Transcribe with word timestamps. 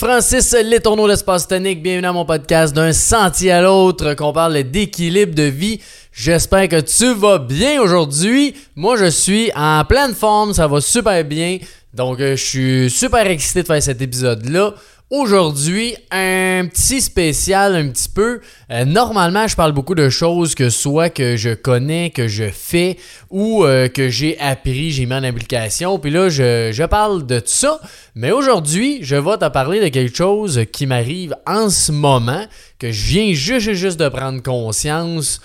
Francis 0.00 0.54
Letourneau 0.54 1.06
d'Espace 1.06 1.46
Tonique. 1.46 1.82
Bienvenue 1.82 2.06
à 2.06 2.12
mon 2.14 2.24
podcast 2.24 2.74
d'un 2.74 2.90
sentier 2.90 3.50
à 3.50 3.60
l'autre 3.60 4.14
qu'on 4.14 4.32
parle 4.32 4.62
d'équilibre 4.62 5.34
de 5.34 5.42
vie. 5.42 5.78
J'espère 6.10 6.68
que 6.68 6.80
tu 6.80 7.12
vas 7.12 7.38
bien 7.38 7.82
aujourd'hui. 7.82 8.54
Moi, 8.74 8.96
je 8.96 9.10
suis 9.10 9.52
en 9.54 9.84
pleine 9.84 10.14
forme, 10.14 10.54
ça 10.54 10.66
va 10.66 10.80
super 10.80 11.22
bien. 11.22 11.58
Donc, 11.92 12.18
euh, 12.18 12.34
je 12.34 12.42
suis 12.42 12.90
super 12.90 13.26
excité 13.26 13.60
de 13.60 13.66
faire 13.66 13.82
cet 13.82 14.00
épisode-là. 14.00 14.72
Aujourd'hui, 15.10 15.96
un 16.12 16.68
petit 16.68 17.00
spécial 17.00 17.74
un 17.74 17.88
petit 17.88 18.08
peu. 18.08 18.40
Euh, 18.70 18.84
normalement, 18.84 19.48
je 19.48 19.56
parle 19.56 19.72
beaucoup 19.72 19.96
de 19.96 20.08
choses 20.08 20.54
que 20.54 20.70
soit 20.70 21.10
que 21.10 21.36
je 21.36 21.52
connais, 21.52 22.10
que 22.10 22.28
je 22.28 22.48
fais 22.48 22.96
ou 23.28 23.64
euh, 23.64 23.88
que 23.88 24.08
j'ai 24.08 24.38
appris, 24.38 24.92
j'ai 24.92 25.06
mis 25.06 25.14
en 25.14 25.24
application. 25.24 25.98
Puis 25.98 26.12
là, 26.12 26.28
je, 26.28 26.70
je 26.72 26.84
parle 26.84 27.26
de 27.26 27.42
ça. 27.44 27.80
Mais 28.14 28.30
aujourd'hui, 28.30 29.00
je 29.02 29.16
vais 29.16 29.36
te 29.36 29.48
parler 29.48 29.80
de 29.80 29.88
quelque 29.88 30.16
chose 30.16 30.60
qui 30.72 30.86
m'arrive 30.86 31.34
en 31.44 31.70
ce 31.70 31.90
moment, 31.90 32.46
que 32.78 32.92
je 32.92 33.06
viens 33.06 33.34
juste, 33.34 33.72
juste 33.72 33.98
de 33.98 34.08
prendre 34.08 34.40
conscience. 34.40 35.40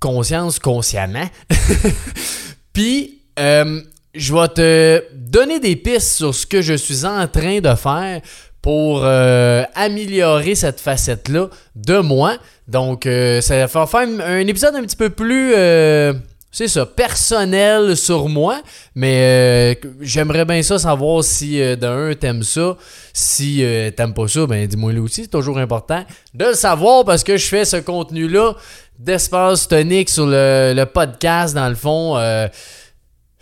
Conscience 0.00 0.58
consciemment. 0.58 1.30
Puis, 2.72 3.20
euh, 3.38 3.80
je 4.12 4.34
vais 4.34 4.48
te 4.48 5.04
donner 5.14 5.60
des 5.60 5.76
pistes 5.76 6.16
sur 6.16 6.34
ce 6.34 6.46
que 6.46 6.60
je 6.62 6.74
suis 6.74 7.04
en 7.04 7.28
train 7.28 7.60
de 7.60 7.74
faire 7.76 8.20
pour 8.62 9.00
euh, 9.02 9.64
améliorer 9.74 10.54
cette 10.54 10.80
facette-là 10.80 11.48
de 11.74 11.98
moi. 11.98 12.36
Donc, 12.68 13.06
euh, 13.06 13.40
ça 13.40 13.66
va 13.66 13.86
faire 13.86 14.08
un 14.24 14.46
épisode 14.46 14.76
un 14.76 14.82
petit 14.82 14.96
peu 14.96 15.10
plus, 15.10 15.52
euh, 15.56 16.14
c'est 16.52 16.68
ça, 16.68 16.86
personnel 16.86 17.96
sur 17.96 18.28
moi. 18.28 18.62
Mais 18.94 19.80
j'aimerais 20.00 20.44
bien 20.44 20.62
ça 20.62 20.78
savoir 20.78 21.24
si 21.24 21.60
d'un, 21.76 22.14
t'aimes 22.14 22.44
ça. 22.44 22.76
Si 23.12 23.64
t'aimes 23.96 24.14
pas 24.14 24.28
ça, 24.28 24.46
ben 24.46 24.66
dis-moi 24.66 24.92
le 24.92 25.00
aussi. 25.00 25.22
C'est 25.22 25.30
toujours 25.30 25.58
important 25.58 26.04
de 26.32 26.44
le 26.44 26.54
savoir 26.54 27.04
parce 27.04 27.24
que 27.24 27.36
je 27.36 27.46
fais 27.46 27.64
ce 27.64 27.78
contenu-là 27.78 28.54
d'espace 28.98 29.66
tonique 29.66 30.08
sur 30.08 30.26
le, 30.26 30.72
le, 30.76 30.86
podcast, 30.86 31.54
dans 31.54 31.68
le 31.68 31.74
fond 31.74 32.16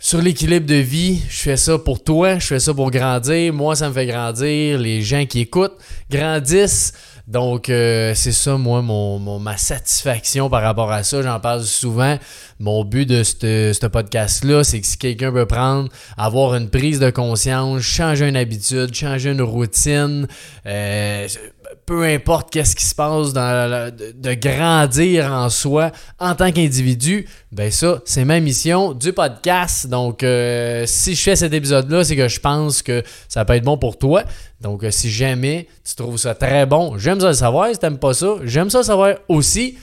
sur 0.01 0.19
l'équilibre 0.19 0.65
de 0.65 0.73
vie, 0.75 1.21
je 1.29 1.41
fais 1.41 1.57
ça 1.57 1.77
pour 1.77 2.03
toi, 2.03 2.39
je 2.39 2.47
fais 2.47 2.59
ça 2.59 2.73
pour 2.73 2.89
grandir. 2.89 3.53
Moi, 3.53 3.75
ça 3.75 3.87
me 3.87 3.93
fait 3.93 4.07
grandir. 4.07 4.79
Les 4.79 5.03
gens 5.03 5.27
qui 5.27 5.41
écoutent 5.41 5.77
grandissent. 6.09 6.93
Donc, 7.27 7.69
euh, 7.69 8.13
c'est 8.15 8.31
ça, 8.31 8.57
moi, 8.57 8.81
mon, 8.81 9.37
ma 9.37 9.57
satisfaction 9.57 10.49
par 10.49 10.63
rapport 10.63 10.91
à 10.91 11.03
ça. 11.03 11.21
J'en 11.21 11.39
parle 11.39 11.63
souvent. 11.63 12.17
Mon 12.59 12.83
but 12.83 13.07
de 13.07 13.21
ce 13.21 13.85
podcast-là, 13.85 14.63
c'est 14.63 14.81
que 14.81 14.87
si 14.87 14.97
quelqu'un 14.97 15.29
veut 15.29 15.45
prendre, 15.45 15.87
avoir 16.17 16.55
une 16.55 16.71
prise 16.71 16.99
de 16.99 17.11
conscience, 17.11 17.83
changer 17.83 18.27
une 18.27 18.35
habitude, 18.35 18.95
changer 18.95 19.29
une 19.29 19.43
routine, 19.43 20.27
euh, 20.65 21.27
peu 21.91 22.05
importe 22.05 22.53
qu'est-ce 22.53 22.73
qui 22.73 22.85
se 22.85 22.95
passe, 22.95 23.33
dans 23.33 23.91
de, 23.93 24.33
grandir 24.35 25.29
en 25.29 25.49
soi 25.49 25.91
en 26.19 26.35
tant 26.35 26.49
qu'individu, 26.53 27.27
ben 27.51 27.69
ça, 27.69 27.99
c'est 28.05 28.23
ma 28.23 28.39
mission 28.39 28.93
du 28.93 29.11
podcast. 29.11 29.87
Donc, 29.87 30.23
euh, 30.23 30.85
si 30.87 31.15
je 31.15 31.21
fais 31.21 31.35
cet 31.35 31.51
épisode-là, 31.51 32.05
c'est 32.05 32.15
que 32.15 32.29
je 32.29 32.39
pense 32.39 32.81
que 32.81 33.03
ça 33.27 33.43
peut 33.43 33.55
être 33.55 33.65
bon 33.65 33.77
pour 33.77 33.97
toi. 33.97 34.23
Donc, 34.61 34.85
euh, 34.85 34.89
si 34.89 35.11
jamais 35.11 35.67
tu 35.83 35.93
trouves 35.95 36.15
ça 36.15 36.33
très 36.33 36.65
bon, 36.65 36.97
j'aime 36.97 37.19
ça 37.19 37.27
le 37.27 37.33
savoir. 37.33 37.67
Si 37.73 37.77
t'aimes 37.77 37.99
pas 37.99 38.13
ça, 38.13 38.35
j'aime 38.45 38.69
ça 38.69 38.77
le 38.77 38.85
savoir 38.85 39.15
aussi. 39.27 39.77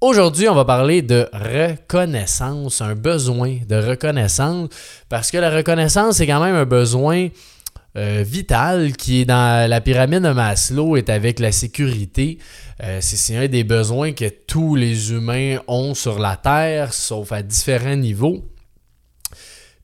Aujourd'hui, 0.00 0.48
on 0.48 0.56
va 0.56 0.64
parler 0.64 1.00
de 1.00 1.28
reconnaissance, 1.32 2.80
un 2.80 2.96
besoin 2.96 3.58
de 3.68 3.76
reconnaissance, 3.76 4.68
parce 5.08 5.30
que 5.30 5.38
la 5.38 5.50
reconnaissance, 5.50 6.16
c'est 6.16 6.26
quand 6.26 6.42
même 6.42 6.56
un 6.56 6.64
besoin 6.64 7.28
euh, 7.94 8.24
vital 8.26 8.96
qui 8.96 9.20
est 9.20 9.24
dans 9.26 9.68
la 9.68 9.80
pyramide 9.82 10.22
de 10.22 10.32
Maslow 10.32 10.96
est 10.96 11.10
avec 11.10 11.38
la 11.38 11.52
sécurité. 11.52 12.38
Euh, 12.82 12.98
c'est 13.02 13.36
un 13.36 13.48
des 13.48 13.64
besoins 13.64 14.12
que 14.12 14.30
tous 14.46 14.76
les 14.76 15.12
humains 15.12 15.58
ont 15.68 15.92
sur 15.92 16.18
la 16.18 16.36
Terre, 16.36 16.94
sauf 16.94 17.32
à 17.32 17.42
différents 17.42 17.96
niveaux. 17.96 18.48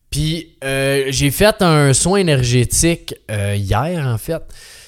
Puis 0.09 0.57
euh, 0.65 1.05
j'ai 1.11 1.31
fait 1.31 1.61
un 1.61 1.93
soin 1.93 2.21
énergétique 2.21 3.15
hier 3.29 4.07
en 4.07 4.17
fait. 4.17 4.43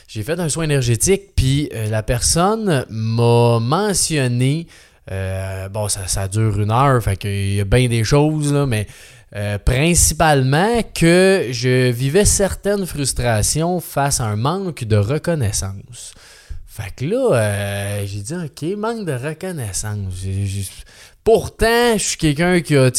J'ai 0.09 0.23
fait 0.23 0.41
un 0.41 0.49
soin 0.49 0.65
énergétique, 0.65 1.37
puis 1.37 1.71
la 1.73 2.03
personne 2.03 2.85
m'a 2.89 3.61
mentionné, 3.61 4.67
bon 5.09 5.89
ça, 5.89 6.27
dure 6.27 6.61
une 6.61 6.73
heure, 6.73 7.01
fait 7.01 7.17
qu'il 7.17 7.55
y 7.55 7.61
a 7.61 7.65
bien 7.65 7.87
des 7.87 8.03
choses, 8.03 8.53
là, 8.53 8.67
mais 8.67 8.89
euh, 9.37 9.59
principalement 9.59 10.83
que 10.93 11.51
je 11.53 11.89
vivais 11.93 12.25
certaines 12.25 12.85
frustrations 12.85 13.79
face 13.79 14.21
à 14.21 14.25
un 14.25 14.35
manque 14.35 14.83
de 14.83 14.97
reconnaissance. 14.97 16.15
Fait 16.67 16.93
que 16.97 17.05
là, 17.05 17.37
euh, 17.37 18.07
j'ai 18.07 18.23
dit, 18.23 18.35
OK, 18.35 18.77
manque 18.77 19.07
de 19.07 19.13
reconnaissance. 19.13 20.25
Pourtant, 21.23 21.97
je 21.97 22.03
suis 22.03 22.17
quelqu'un 22.17 22.61
qui 22.61 22.77
a, 22.77 22.91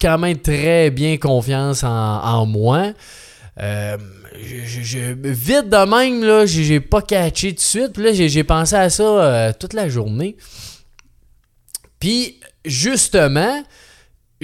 quand 0.00 0.18
même 0.18 0.38
très 0.38 0.90
bien 0.90 1.16
confiance 1.16 1.82
en, 1.82 2.46
moi. 2.46 2.92
Euh, 3.60 3.96
vite 4.36 5.70
de 5.70 5.90
même, 5.90 6.22
là, 6.22 6.46
j'ai 6.46 6.78
pas 6.78 7.02
catché 7.02 7.48
tout 7.48 7.56
de 7.56 7.60
suite. 7.60 7.92
Puis 7.94 8.04
là, 8.04 8.12
j'ai 8.12 8.44
pensé 8.44 8.76
à 8.76 8.90
ça 8.90 9.52
toute 9.58 9.72
la 9.72 9.88
journée. 9.88 10.36
Puis, 11.98 12.38
justement, 12.64 13.64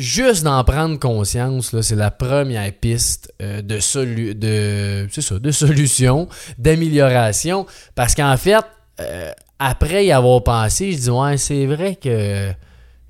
juste 0.01 0.43
d'en 0.45 0.65
prendre 0.65 0.99
conscience, 0.99 1.79
c'est 1.81 1.95
la 1.95 2.11
première 2.11 2.73
piste 2.73 3.33
euh, 3.41 3.63
de, 3.63 5.39
de 5.39 5.51
solution, 5.51 6.29
d'amélioration. 6.59 7.67
Parce 7.95 8.15
qu'en 8.15 8.37
fait, 8.37 8.65
euh, 9.01 9.31
après 9.59 10.07
y 10.07 10.13
avoir 10.13 10.43
pensé, 10.43 10.93
je 10.93 10.99
dis 10.99 11.11
Ouais, 11.11 11.37
c'est 11.37 11.67
vrai 11.67 11.97
que 11.97 12.51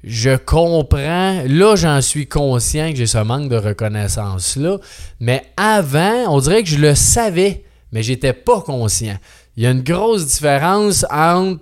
je 0.03 0.37
comprends. 0.37 1.43
Là, 1.47 1.77
j'en 1.77 2.01
suis 2.01 2.27
conscient 2.27 2.91
que 2.91 2.97
j'ai 2.97 3.07
ce 3.07 3.19
manque 3.19 3.49
de 3.49 3.57
reconnaissance-là. 3.57 4.79
Mais 5.21 5.45
avant, 5.57 6.25
on 6.29 6.41
dirait 6.41 6.63
que 6.63 6.69
je 6.69 6.79
le 6.79 6.95
savais, 6.95 7.65
mais 7.93 8.03
j'étais 8.03 8.33
pas 8.33 8.61
conscient. 8.61 9.17
Il 9.57 9.63
y 9.63 9.67
a 9.67 9.71
une 9.71 9.83
grosse 9.83 10.27
différence 10.27 11.05
entre 11.11 11.61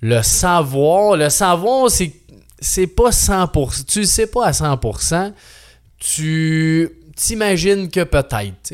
le 0.00 0.22
savoir. 0.22 1.16
Le 1.16 1.28
savoir, 1.28 1.90
c'est 1.90 2.12
c'est 2.60 2.86
pas 2.86 3.10
100%. 3.10 3.84
Tu 3.86 4.00
le 4.00 4.06
sais 4.06 4.26
pas 4.26 4.46
à 4.46 4.50
100%. 4.52 5.32
Tu 5.98 6.90
t'imagines 7.16 7.90
que 7.90 8.04
peut-être, 8.04 8.72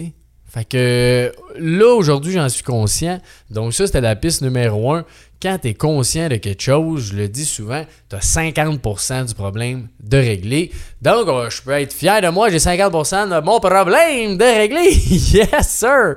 Fait 0.48 0.64
que 0.64 1.32
là, 1.58 1.94
aujourd'hui, 1.94 2.32
j'en 2.32 2.48
suis 2.48 2.62
conscient. 2.62 3.20
Donc, 3.50 3.74
ça, 3.74 3.86
c'était 3.86 4.00
la 4.00 4.16
piste 4.16 4.42
numéro 4.42 4.92
un. 4.92 5.04
Quand 5.42 5.58
tu 5.60 5.68
es 5.68 5.74
conscient 5.74 6.28
de 6.28 6.36
quelque 6.36 6.62
chose, 6.62 7.10
je 7.10 7.16
le 7.16 7.28
dis 7.28 7.44
souvent, 7.44 7.84
tu 8.08 8.16
as 8.16 8.20
50% 8.20 9.26
du 9.26 9.34
problème 9.34 9.88
de 10.00 10.16
régler. 10.16 10.70
Donc, 11.02 11.28
euh, 11.28 11.50
je 11.50 11.60
peux 11.60 11.72
être 11.72 11.92
fier 11.92 12.22
de 12.22 12.28
moi, 12.28 12.48
j'ai 12.48 12.58
50% 12.58 13.28
de 13.28 13.44
mon 13.44 13.60
problème 13.60 14.38
de 14.38 14.44
régler. 14.44 14.92
yes, 14.94 15.68
sir! 15.68 16.16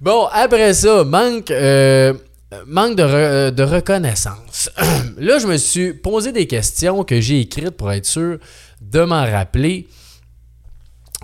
Bon, 0.00 0.26
après 0.32 0.74
ça, 0.74 1.04
manque. 1.04 1.50
Euh, 1.50 2.14
manque 2.66 2.96
de, 2.96 3.50
de, 3.50 3.62
reconnaissance. 3.62 4.70
là, 5.18 5.38
je 5.38 5.46
me 5.46 5.56
suis 5.56 5.94
posé 5.94 6.32
des 6.32 6.46
questions 6.46 7.04
que 7.04 7.20
j'ai 7.20 7.40
écrites 7.40 7.70
pour 7.70 7.92
être 7.92 8.06
sûr 8.06 8.38
de 8.80 9.00
m'en 9.00 9.24
rappeler. 9.24 9.86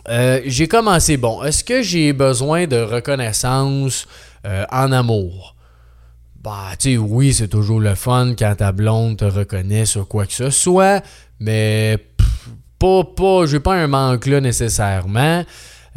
Euh, 0.08 0.40
j'ai 0.46 0.66
commencé, 0.66 1.16
bon, 1.16 1.42
est-ce 1.42 1.62
que 1.62 1.82
j'ai 1.82 2.12
besoin 2.12 2.66
de 2.66 2.76
reconnaissance 2.76 4.06
euh, 4.46 4.64
en 4.70 4.92
amour? 4.92 5.56
Bah, 6.42 6.70
tu 6.78 6.92
sais, 6.92 6.96
oui, 6.96 7.34
c'est 7.34 7.48
toujours 7.48 7.80
le 7.80 7.94
fun 7.94 8.34
quand 8.38 8.54
ta 8.56 8.72
blonde 8.72 9.18
te 9.18 9.26
reconnaît 9.26 9.84
sur 9.84 10.08
quoi 10.08 10.24
que 10.24 10.32
ce 10.32 10.48
soit, 10.48 11.04
mais 11.38 11.98
pas, 12.78 13.04
pas, 13.04 13.44
j'ai 13.44 13.60
pas 13.60 13.74
un 13.74 13.88
manque 13.88 14.26
là 14.26 14.40
nécessairement. 14.40 15.44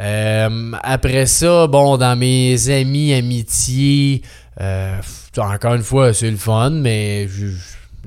Euh, 0.00 0.72
après 0.82 1.26
ça, 1.26 1.66
bon, 1.66 1.96
dans 1.96 2.16
mes 2.16 2.68
amis, 2.68 3.14
amitiés, 3.14 4.22
euh, 4.60 5.00
encore 5.36 5.74
une 5.74 5.82
fois, 5.82 6.12
c'est 6.12 6.30
le 6.30 6.36
fun, 6.36 6.70
mais 6.70 7.26
je, 7.28 7.46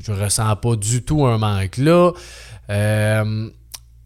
je, 0.02 0.12
ressens 0.12 0.56
pas 0.58 0.76
du 0.76 1.04
tout 1.04 1.26
un 1.26 1.38
manque 1.38 1.78
là. 1.78 2.12
Euh, 2.70 3.50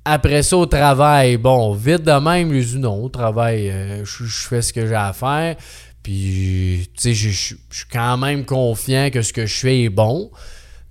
après 0.03 0.41
ça, 0.41 0.57
au 0.57 0.65
travail, 0.65 1.37
bon, 1.37 1.73
vite 1.73 2.03
de 2.03 2.19
même, 2.19 2.51
je 2.59 2.75
dis 2.75 2.79
non, 2.79 3.03
au 3.03 3.09
travail, 3.09 3.69
euh, 3.69 4.03
je, 4.03 4.23
fais 4.25 4.61
ce 4.61 4.73
que 4.73 4.87
j'ai 4.87 4.95
à 4.95 5.13
faire. 5.13 5.55
Puis, 6.01 6.89
tu 6.95 7.01
sais, 7.01 7.13
je, 7.13 7.29
suis 7.29 7.57
quand 7.91 8.17
même 8.17 8.43
confiant 8.43 9.09
que 9.11 9.21
ce 9.21 9.31
que 9.31 9.45
je 9.45 9.53
fais 9.53 9.83
est 9.83 9.89
bon. 9.89 10.31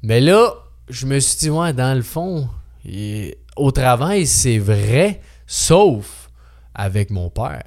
Mais 0.03 0.21
là, 0.21 0.55
je 0.89 1.07
me 1.07 1.19
suis 1.19 1.39
dit, 1.39 1.51
ouais, 1.51 1.73
dans 1.73 1.97
le 1.97 2.03
fond, 2.03 2.49
au 3.57 3.71
travail, 3.73 4.27
c'est 4.27 4.59
vrai, 4.59 5.21
sauf 5.49 6.31
avec 6.73 7.11
mon 7.11 7.29
père. 7.29 7.65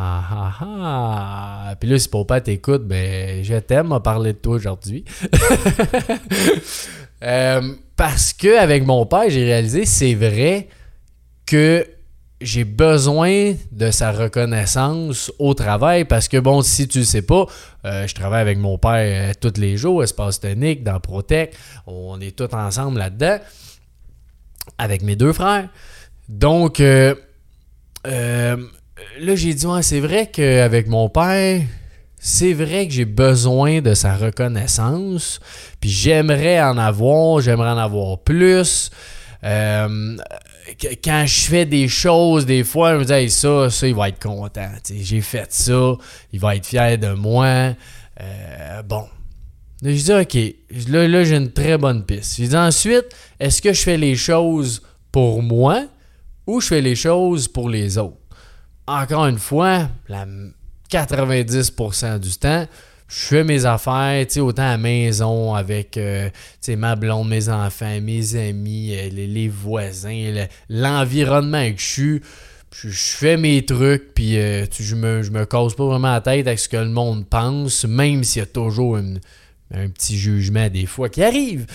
Ah 0.00 0.22
ah 0.30 0.54
ah! 0.60 1.74
Puis 1.80 1.90
là, 1.90 1.98
si 1.98 2.08
papa 2.08 2.40
t'écoute, 2.40 2.86
ben, 2.86 3.42
je 3.42 3.56
t'aime 3.56 3.90
à 3.90 3.98
parler 3.98 4.32
de 4.32 4.38
toi 4.38 4.54
aujourd'hui. 4.54 5.04
euh, 7.24 7.74
parce 7.96 8.32
que 8.32 8.60
avec 8.60 8.86
mon 8.86 9.06
père, 9.06 9.28
j'ai 9.28 9.42
réalisé, 9.42 9.86
c'est 9.86 10.14
vrai 10.14 10.68
que 11.46 11.84
j'ai 12.40 12.62
besoin 12.62 13.54
de 13.72 13.90
sa 13.90 14.12
reconnaissance 14.12 15.32
au 15.40 15.54
travail 15.54 16.04
parce 16.04 16.28
que, 16.28 16.36
bon, 16.36 16.62
si 16.62 16.86
tu 16.86 16.98
le 16.98 17.04
sais 17.04 17.22
pas, 17.22 17.46
euh, 17.84 18.06
je 18.06 18.14
travaille 18.14 18.42
avec 18.42 18.58
mon 18.58 18.78
père 18.78 19.30
euh, 19.30 19.32
tous 19.40 19.60
les 19.60 19.76
jours, 19.76 20.04
Espace 20.04 20.38
Tonique, 20.38 20.84
dans 20.84 21.00
Protec. 21.00 21.56
On 21.88 22.20
est 22.20 22.36
tous 22.36 22.54
ensemble 22.54 23.00
là-dedans 23.00 23.38
avec 24.78 25.02
mes 25.02 25.16
deux 25.16 25.32
frères. 25.32 25.68
Donc, 26.28 26.80
là, 29.20 29.34
j'ai 29.36 29.54
dit, 29.54 29.66
c'est 29.82 30.00
vrai 30.00 30.30
qu'avec 30.30 30.86
mon 30.86 31.08
père, 31.08 31.62
c'est 32.18 32.52
vrai 32.52 32.86
que 32.86 32.92
j'ai 32.92 33.04
besoin 33.04 33.80
de 33.80 33.94
sa 33.94 34.16
reconnaissance. 34.16 35.40
Puis 35.80 35.90
j'aimerais 35.90 36.60
en 36.60 36.76
avoir, 36.78 37.40
j'aimerais 37.40 37.70
en 37.70 37.78
avoir 37.78 38.18
plus. 38.18 38.90
Euh, 39.44 40.16
quand 41.02 41.24
je 41.26 41.40
fais 41.42 41.64
des 41.64 41.88
choses, 41.88 42.44
des 42.44 42.64
fois, 42.64 42.94
je 42.94 42.98
me 42.98 43.04
dis, 43.04 43.30
ça, 43.30 43.70
ça, 43.70 43.86
il 43.86 43.94
va 43.94 44.08
être 44.08 44.20
content. 44.20 44.70
J'ai 44.90 45.20
fait 45.20 45.52
ça, 45.52 45.94
il 46.32 46.40
va 46.40 46.56
être 46.56 46.66
fier 46.66 46.98
de 46.98 47.12
moi. 47.12 47.74
Euh, 48.20 48.82
bon. 48.82 49.04
je 49.82 49.90
dis, 49.90 50.12
OK, 50.12 50.88
là, 50.88 51.06
là 51.06 51.24
j'ai 51.24 51.36
une 51.36 51.52
très 51.52 51.78
bonne 51.78 52.04
piste. 52.04 52.40
Je 52.40 52.46
dis 52.46 52.56
ensuite, 52.56 53.06
est-ce 53.38 53.62
que 53.62 53.72
je 53.72 53.80
fais 53.80 53.96
les 53.96 54.16
choses 54.16 54.82
pour 55.12 55.42
moi 55.42 55.84
ou 56.46 56.60
je 56.60 56.66
fais 56.66 56.80
les 56.80 56.96
choses 56.96 57.46
pour 57.46 57.68
les 57.68 57.96
autres? 57.96 58.16
Encore 58.88 59.26
une 59.26 59.38
fois, 59.38 59.90
la 60.08 60.26
90% 60.90 62.18
du 62.20 62.30
temps, 62.38 62.66
je 63.06 63.16
fais 63.16 63.44
mes 63.44 63.66
affaires, 63.66 64.24
autant 64.38 64.62
à 64.62 64.70
la 64.70 64.78
maison 64.78 65.54
avec 65.54 65.98
euh, 65.98 66.30
ma 66.70 66.96
blonde, 66.96 67.28
mes 67.28 67.50
enfants, 67.50 68.00
mes 68.00 68.34
amis, 68.34 68.94
euh, 68.96 69.10
les, 69.10 69.48
voisins, 69.48 70.46
l'environnement 70.70 71.70
que 71.70 71.78
je 71.78 71.84
suis. 71.84 72.20
Je, 72.74 72.88
fais 72.88 73.36
mes 73.36 73.62
trucs, 73.62 74.14
puis 74.14 74.38
euh, 74.38 74.64
je, 74.78 74.94
me, 74.94 75.22
je 75.22 75.32
me 75.32 75.44
cause 75.44 75.74
pas 75.76 75.84
vraiment 75.84 76.12
la 76.12 76.22
tête 76.22 76.46
avec 76.46 76.58
ce 76.58 76.70
que 76.70 76.78
le 76.78 76.88
monde 76.88 77.26
pense, 77.28 77.84
même 77.84 78.24
s'il 78.24 78.40
y 78.40 78.42
a 78.42 78.46
toujours 78.46 78.96
un 78.96 79.88
petit 79.90 80.16
jugement 80.16 80.70
des 80.70 80.86
fois 80.86 81.10
qui 81.10 81.22
arrive. 81.22 81.66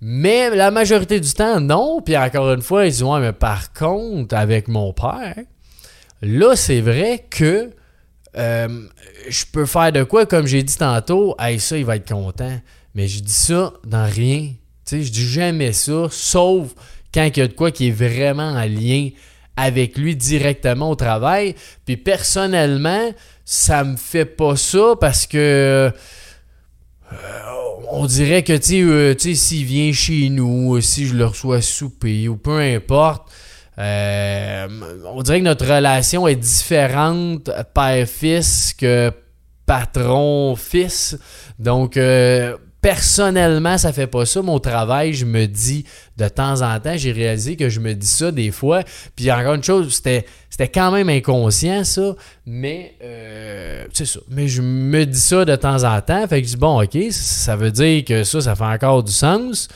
Mais 0.00 0.48
la 0.48 0.70
majorité 0.70 1.20
du 1.20 1.32
temps, 1.34 1.60
non. 1.60 2.00
Puis 2.00 2.16
encore 2.16 2.54
une 2.54 2.62
fois, 2.62 2.86
ils 2.86 2.92
disent 2.92 3.02
Ouais, 3.02 3.20
mais 3.20 3.32
par 3.34 3.74
contre, 3.74 4.34
avec 4.34 4.68
mon 4.68 4.94
père, 4.94 5.34
là, 6.22 6.56
c'est 6.56 6.80
vrai 6.80 7.26
que 7.30 7.70
euh, 8.36 8.88
je 9.28 9.44
peux 9.52 9.66
faire 9.66 9.92
de 9.92 10.02
quoi, 10.02 10.26
comme 10.26 10.46
j'ai 10.46 10.62
dit 10.62 10.76
tantôt, 10.76 11.34
hey, 11.38 11.60
ça, 11.60 11.76
il 11.76 11.84
va 11.84 11.96
être 11.96 12.08
content. 12.08 12.60
Mais 12.94 13.08
je 13.08 13.20
dis 13.20 13.32
ça 13.32 13.72
dans 13.84 14.08
rien. 14.08 14.52
Je 14.90 14.96
dis 14.96 15.28
jamais 15.28 15.72
ça, 15.72 16.06
sauf 16.10 16.74
quand 17.12 17.24
il 17.24 17.38
y 17.38 17.42
a 17.42 17.48
de 17.48 17.52
quoi 17.52 17.70
qui 17.70 17.88
est 17.88 17.90
vraiment 17.90 18.50
en 18.50 18.64
lien 18.64 19.08
avec 19.56 19.96
lui 19.96 20.16
directement 20.16 20.90
au 20.90 20.94
travail. 20.94 21.54
Puis 21.86 21.96
personnellement, 21.96 23.12
ça 23.44 23.84
me 23.84 23.96
fait 23.96 24.24
pas 24.24 24.56
ça 24.56 24.94
parce 25.00 25.26
que 25.26 25.38
euh, 25.38 25.90
on 27.90 28.06
dirait 28.06 28.42
que 28.42 28.56
tu 28.56 28.90
euh, 28.90 29.14
s'il 29.16 29.64
vient 29.64 29.92
chez 29.92 30.28
nous, 30.28 30.80
si 30.80 31.06
je 31.06 31.14
le 31.14 31.26
reçois 31.26 31.62
souper 31.62 32.28
ou 32.28 32.36
peu 32.36 32.58
importe, 32.58 33.30
euh, 33.78 34.66
on 35.06 35.22
dirait 35.22 35.40
que 35.40 35.44
notre 35.44 35.66
relation 35.66 36.28
est 36.28 36.36
différente 36.36 37.50
père-fils 37.74 38.72
que 38.72 39.12
patron-fils. 39.66 41.18
Donc, 41.58 41.96
euh, 41.96 42.56
personnellement, 42.80 43.78
ça 43.78 43.92
fait 43.92 44.06
pas 44.06 44.26
ça. 44.26 44.42
Mon 44.42 44.58
travail, 44.60 45.14
je 45.14 45.24
me 45.24 45.46
dis 45.46 45.84
de 46.18 46.28
temps 46.28 46.60
en 46.60 46.78
temps, 46.78 46.96
j'ai 46.96 47.12
réalisé 47.12 47.56
que 47.56 47.70
je 47.70 47.80
me 47.80 47.94
dis 47.94 48.06
ça 48.06 48.30
des 48.30 48.50
fois. 48.50 48.82
Puis 49.16 49.32
encore 49.32 49.54
une 49.54 49.64
chose, 49.64 49.94
c'était, 49.94 50.26
c'était 50.50 50.68
quand 50.68 50.92
même 50.92 51.08
inconscient, 51.08 51.82
ça. 51.82 52.14
Mais, 52.44 52.94
euh, 53.02 53.86
c'est 53.92 54.04
ça. 54.04 54.20
Mais 54.28 54.48
je 54.48 54.60
me 54.60 55.06
dis 55.06 55.20
ça 55.20 55.44
de 55.44 55.56
temps 55.56 55.82
en 55.82 56.00
temps. 56.02 56.28
Fait 56.28 56.42
que 56.42 56.46
je 56.46 56.52
dis, 56.52 56.58
bon, 56.58 56.82
OK, 56.82 56.98
ça 57.10 57.56
veut 57.56 57.70
dire 57.70 58.04
que 58.04 58.22
ça, 58.22 58.42
ça 58.42 58.54
fait 58.54 58.64
encore 58.64 59.02
du 59.02 59.12
sens. 59.12 59.68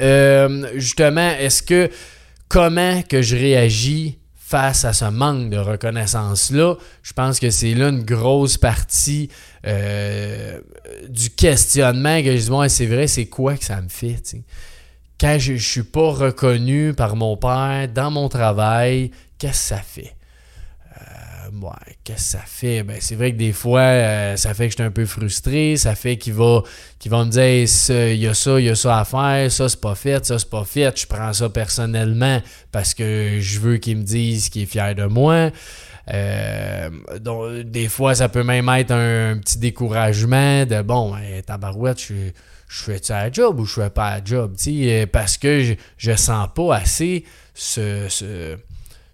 Euh, 0.00 0.70
justement, 0.76 1.30
est-ce 1.30 1.62
que 1.62 1.90
comment 2.48 3.02
que 3.02 3.22
je 3.22 3.36
réagis 3.36 4.18
face 4.50 4.84
à 4.84 4.92
ce 4.92 5.04
manque 5.04 5.48
de 5.48 5.58
reconnaissance-là, 5.58 6.74
je 7.04 7.12
pense 7.12 7.38
que 7.38 7.50
c'est 7.50 7.72
là 7.72 7.90
une 7.90 8.02
grosse 8.02 8.58
partie 8.58 9.30
euh, 9.64 10.58
du 11.08 11.30
questionnement 11.30 12.20
que 12.20 12.36
je 12.36 12.50
dis, 12.50 12.74
c'est 12.74 12.86
vrai, 12.86 13.06
c'est 13.06 13.26
quoi 13.26 13.56
que 13.56 13.64
ça 13.64 13.80
me 13.80 13.88
fait, 13.88 14.20
Quand 15.20 15.36
je 15.38 15.52
ne 15.52 15.58
suis 15.58 15.84
pas 15.84 16.10
reconnu 16.10 16.94
par 16.94 17.14
mon 17.14 17.36
père 17.36 17.86
dans 17.94 18.10
mon 18.10 18.28
travail, 18.28 19.12
qu'est-ce 19.38 19.52
que 19.52 19.76
ça 19.76 19.82
fait? 19.82 20.16
Qu'est-ce 22.04 22.32
que 22.32 22.38
ça 22.38 22.44
fait? 22.46 22.82
Ben, 22.82 22.96
c'est 23.00 23.14
vrai 23.14 23.32
que 23.32 23.36
des 23.36 23.52
fois, 23.52 23.80
euh, 23.80 24.36
ça 24.36 24.54
fait 24.54 24.66
que 24.66 24.70
je 24.70 24.76
suis 24.76 24.84
un 24.84 24.90
peu 24.90 25.06
frustré, 25.06 25.76
ça 25.76 25.94
fait 25.94 26.16
qu'il 26.16 26.34
va, 26.34 26.62
qu'il 26.98 27.10
va 27.10 27.24
me 27.24 27.30
dire, 27.30 27.68
il 28.12 28.20
y 28.20 28.26
a 28.26 28.34
ça, 28.34 28.60
il 28.60 28.66
y 28.66 28.68
a 28.68 28.74
ça 28.74 29.00
à 29.00 29.04
faire, 29.04 29.50
ça 29.50 29.68
c'est 29.68 29.80
pas 29.80 29.94
fait, 29.94 30.24
ça 30.24 30.38
c'est 30.38 30.50
pas 30.50 30.64
fait. 30.64 31.00
Je 31.00 31.06
prends 31.06 31.32
ça 31.32 31.48
personnellement 31.48 32.40
parce 32.72 32.94
que 32.94 33.38
je 33.40 33.60
veux 33.60 33.76
qu'il 33.78 33.98
me 33.98 34.02
dise 34.02 34.48
qu'il 34.48 34.62
est 34.62 34.66
fier 34.66 34.94
de 34.94 35.04
moi. 35.04 35.50
Euh, 36.12 36.90
donc, 37.20 37.60
des 37.62 37.88
fois, 37.88 38.14
ça 38.14 38.28
peut 38.28 38.42
même 38.42 38.68
être 38.70 38.92
un, 38.92 39.38
petit 39.38 39.58
découragement 39.58 40.64
de 40.66 40.82
bon, 40.82 41.12
ben, 41.12 41.42
tabarouette, 41.42 42.00
je, 42.00 42.14
je 42.68 42.82
fais-tu 42.82 43.12
un 43.12 43.32
job 43.32 43.60
ou 43.60 43.64
je 43.64 43.80
fais 43.80 43.90
pas 43.90 44.16
un 44.16 44.24
job? 44.24 44.54
Parce 45.12 45.36
que 45.36 45.60
je, 45.62 45.74
je 45.98 46.16
sens 46.16 46.48
pas 46.54 46.76
assez 46.76 47.24
ce 47.54 48.56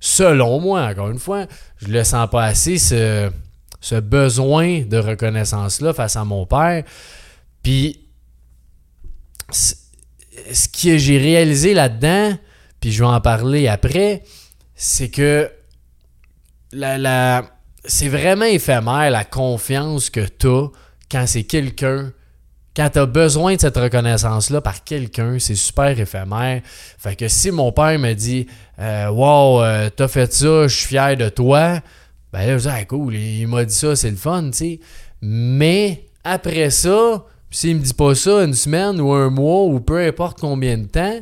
selon 0.01 0.61
moi, 0.61 0.83
encore 0.83 1.11
une 1.11 1.19
fois, 1.19 1.47
je 1.79 1.89
le 1.89 2.05
sens 2.05 2.29
pas 2.31 2.45
assez, 2.45 2.79
ce, 2.79 3.31
besoin 4.01 4.83
de 4.83 4.99
reconnaissance-là 4.99 5.93
face 5.93 6.17
à 6.17 6.25
mon 6.25 6.47
père. 6.47 6.85
Puis, 7.63 8.01
ce 9.51 10.69
que 10.69 10.99
j'ai 10.99 11.19
réalisé 11.19 11.75
là-dedans, 11.75 12.37
puis 12.81 12.93
je 12.93 13.03
vais 13.03 13.09
en 13.09 13.21
parler 13.21 13.69
après, 13.69 14.23
c'est 14.75 15.09
que 15.09 15.51
la, 16.73 16.99
la 16.99 17.57
c'est 17.87 18.09
vraiment 18.09 18.45
éphémère 18.45 19.11
la 19.11 19.25
confiance 19.25 20.11
que 20.11 20.21
tu 20.21 20.49
as 20.49 20.69
quand 21.11 21.27
c'est 21.27 21.45
quelqu'un 21.45 22.13
quand 22.77 22.91
tu 22.91 22.99
as 22.99 23.07
besoin 23.07 23.55
de 23.55 23.61
cette 23.61 23.79
reconnaissance-là 23.79 24.61
par 24.61 24.85
quelqu'un, 24.85 25.39
c'est 25.39 25.55
super 25.55 25.99
éphémère. 25.99 26.61
Fait 26.99 27.17
que 27.17 27.27
si 27.27 27.51
mon 27.51 27.73
père 27.73 27.99
me 27.99 28.13
dit 28.13 28.47
euh, 28.79 29.09
Wow, 29.09 29.63
euh, 29.63 29.89
t'as 29.89 30.09
fait 30.09 30.31
ça, 30.33 30.69
je 30.69 30.77
suis 30.77 30.89
fier 30.89 31.17
de 31.17 31.31
toi, 31.31 31.81
ben 32.33 32.47
là, 32.47 32.59
je 32.59 32.69
dis 32.69 32.69
ah, 32.71 32.85
cool, 32.85 33.15
il 33.15 33.47
m'a 33.47 33.65
dit 33.65 33.75
ça, 33.75 33.97
c'est 33.97 34.11
le 34.11 34.17
fun, 34.17 34.51
tu 34.51 34.59
sais. 34.59 34.81
Mais 35.23 36.05
après 36.23 36.69
ça, 36.69 37.25
s'il 37.51 37.77
me 37.77 37.81
dit 37.81 37.95
pas 37.95 38.15
ça 38.15 38.45
une 38.45 38.53
semaine 38.53 39.01
ou 39.01 39.13
un 39.13 39.31
mois 39.31 39.65
ou 39.65 39.81
peu 39.81 40.07
importe 40.07 40.39
combien 40.39 40.77
de 40.77 40.87
temps, 40.87 41.21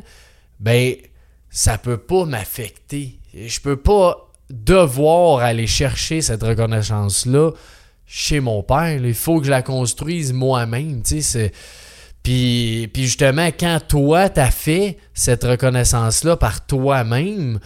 ben 0.59 0.95
ça 1.49 1.77
peut 1.77 1.97
pas 1.97 2.25
m'affecter. 2.25 3.19
Je 3.33 3.59
peux 3.61 3.77
pas 3.77 4.29
devoir 4.49 5.39
aller 5.39 5.67
chercher 5.67 6.19
cette 6.19 6.43
reconnaissance-là 6.43 7.51
chez 8.05 8.39
mon 8.39 8.63
père. 8.63 8.99
Il 9.03 9.13
faut 9.13 9.39
que 9.39 9.45
je 9.45 9.51
la 9.51 9.61
construise 9.61 10.33
moi-même. 10.33 11.01
Puis, 12.23 12.89
puis 12.91 13.03
justement, 13.03 13.47
quand 13.47 13.79
toi, 13.87 14.29
tu 14.29 14.39
as 14.39 14.51
fait 14.51 14.97
cette 15.13 15.43
reconnaissance-là 15.43 16.37
par 16.37 16.65
toi-même, 16.65 17.59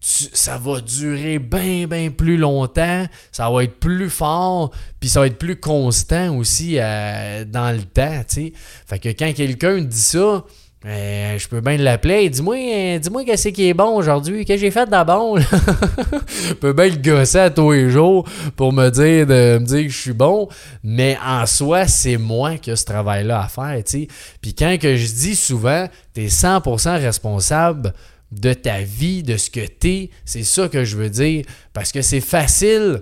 ça 0.00 0.58
va 0.58 0.80
durer 0.80 1.38
bien, 1.38 1.86
bien 1.86 2.10
plus 2.10 2.36
longtemps, 2.36 3.06
ça 3.32 3.48
va 3.48 3.64
être 3.64 3.80
plus 3.80 4.10
fort, 4.10 4.70
puis 5.00 5.08
ça 5.08 5.20
va 5.20 5.28
être 5.28 5.38
plus 5.38 5.56
constant 5.58 6.36
aussi 6.36 6.76
euh, 6.78 7.46
dans 7.46 7.74
le 7.74 7.82
temps, 7.82 8.22
tu 8.28 8.52
Fait 8.86 8.98
que 8.98 9.08
quand 9.08 9.32
quelqu'un 9.32 9.80
dit 9.80 9.96
ça, 9.96 10.44
euh, 10.86 11.38
je 11.38 11.48
peux 11.48 11.60
bien 11.62 11.78
l'appeler. 11.78 12.28
Dis-moi, 12.28 12.56
euh, 12.56 12.98
dis-moi 12.98 13.24
qu'est-ce 13.24 13.48
qui 13.48 13.68
est 13.68 13.74
bon 13.74 13.96
aujourd'hui. 13.96 14.44
Qu'est-ce 14.44 14.60
que 14.60 14.66
j'ai 14.66 14.70
fait 14.70 14.84
de 14.84 15.04
bon? 15.04 15.38
je 16.48 16.52
peux 16.54 16.74
bien 16.74 16.88
le 16.88 16.96
gosser 16.96 17.38
à 17.38 17.50
tous 17.50 17.72
les 17.72 17.88
jours 17.88 18.28
pour 18.54 18.70
me 18.72 18.90
dire, 18.90 19.26
de, 19.26 19.58
me 19.58 19.64
dire 19.64 19.84
que 19.84 19.88
je 19.88 19.98
suis 19.98 20.12
bon. 20.12 20.48
Mais 20.82 21.16
en 21.24 21.46
soi, 21.46 21.86
c'est 21.86 22.18
moi 22.18 22.56
qui 22.58 22.70
ai 22.70 22.76
ce 22.76 22.84
travail-là 22.84 23.44
à 23.44 23.48
faire. 23.48 23.80
sais. 23.86 24.08
Puis 24.42 24.54
quand 24.54 24.76
que 24.78 24.94
je 24.94 25.06
dis 25.06 25.36
souvent, 25.36 25.88
tu 26.14 26.24
es 26.24 26.26
100% 26.26 27.00
responsable 27.00 27.94
de 28.30 28.52
ta 28.52 28.80
vie, 28.80 29.22
de 29.22 29.38
ce 29.38 29.48
que 29.48 29.60
tu 29.66 29.88
es, 29.88 30.10
c'est 30.26 30.42
ça 30.42 30.68
que 30.68 30.84
je 30.84 30.98
veux 30.98 31.10
dire. 31.10 31.46
Parce 31.72 31.92
que 31.92 32.02
c'est 32.02 32.20
facile 32.20 33.00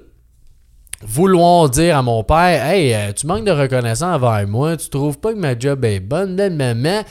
vouloir 1.04 1.68
dire 1.68 1.96
à 1.96 2.02
mon 2.02 2.22
père 2.22 2.64
Hey, 2.64 2.94
euh, 2.94 3.12
tu 3.12 3.26
manques 3.26 3.44
de 3.44 3.50
reconnaissance 3.50 4.22
envers 4.22 4.46
moi, 4.46 4.76
tu 4.76 4.88
trouves 4.88 5.18
pas 5.18 5.32
que 5.32 5.38
ma 5.38 5.58
job 5.58 5.84
est 5.84 5.98
bonne, 5.98 6.36
maman. 6.54 7.02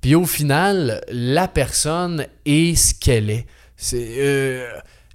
Puis 0.00 0.14
au 0.14 0.24
final, 0.24 1.02
la 1.10 1.48
personne 1.48 2.26
est 2.46 2.74
ce 2.74 2.94
qu'elle 2.94 3.30
est. 3.30 3.46
Euh, 3.94 4.66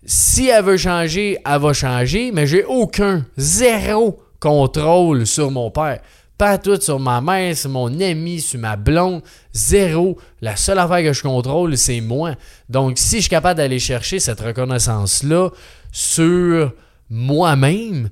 si 0.05 0.47
elle 0.47 0.63
veut 0.63 0.77
changer, 0.77 1.37
elle 1.43 1.61
va 1.61 1.73
changer, 1.73 2.31
mais 2.31 2.45
j'ai 2.45 2.63
aucun, 2.63 3.25
zéro 3.37 4.19
contrôle 4.39 5.25
sur 5.25 5.49
mon 5.49 5.71
père. 5.71 5.99
Pas 6.37 6.57
tout 6.57 6.79
sur 6.81 6.99
ma 6.99 7.21
mère, 7.21 7.55
sur 7.55 7.69
mon 7.69 7.99
ami, 7.99 8.41
sur 8.41 8.59
ma 8.59 8.75
blonde. 8.75 9.21
Zéro. 9.53 10.17
La 10.41 10.57
seule 10.57 10.79
affaire 10.79 11.01
que 11.01 11.13
je 11.13 11.23
contrôle, 11.23 11.77
c'est 11.77 12.01
moi. 12.01 12.35
Donc, 12.67 12.97
si 12.97 13.17
je 13.17 13.21
suis 13.21 13.29
capable 13.29 13.57
d'aller 13.57 13.79
chercher 13.79 14.19
cette 14.19 14.41
reconnaissance-là 14.41 15.49
sur 15.93 16.73
moi-même, 17.09 18.09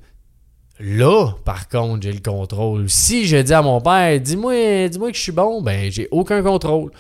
là, 0.79 1.31
par 1.45 1.67
contre, 1.69 2.03
j'ai 2.03 2.11
le 2.11 2.19
contrôle. 2.19 2.89
Si 2.89 3.25
je 3.25 3.37
dis 3.37 3.53
à 3.53 3.61
mon 3.61 3.81
père, 3.81 4.19
dis-moi 4.19 4.87
dis 4.89 4.97
que 4.97 5.13
je 5.13 5.19
suis 5.19 5.31
bon, 5.31 5.61
ben, 5.61 5.91
j'ai 5.91 6.07
aucun 6.11 6.41
contrôle. 6.41 6.91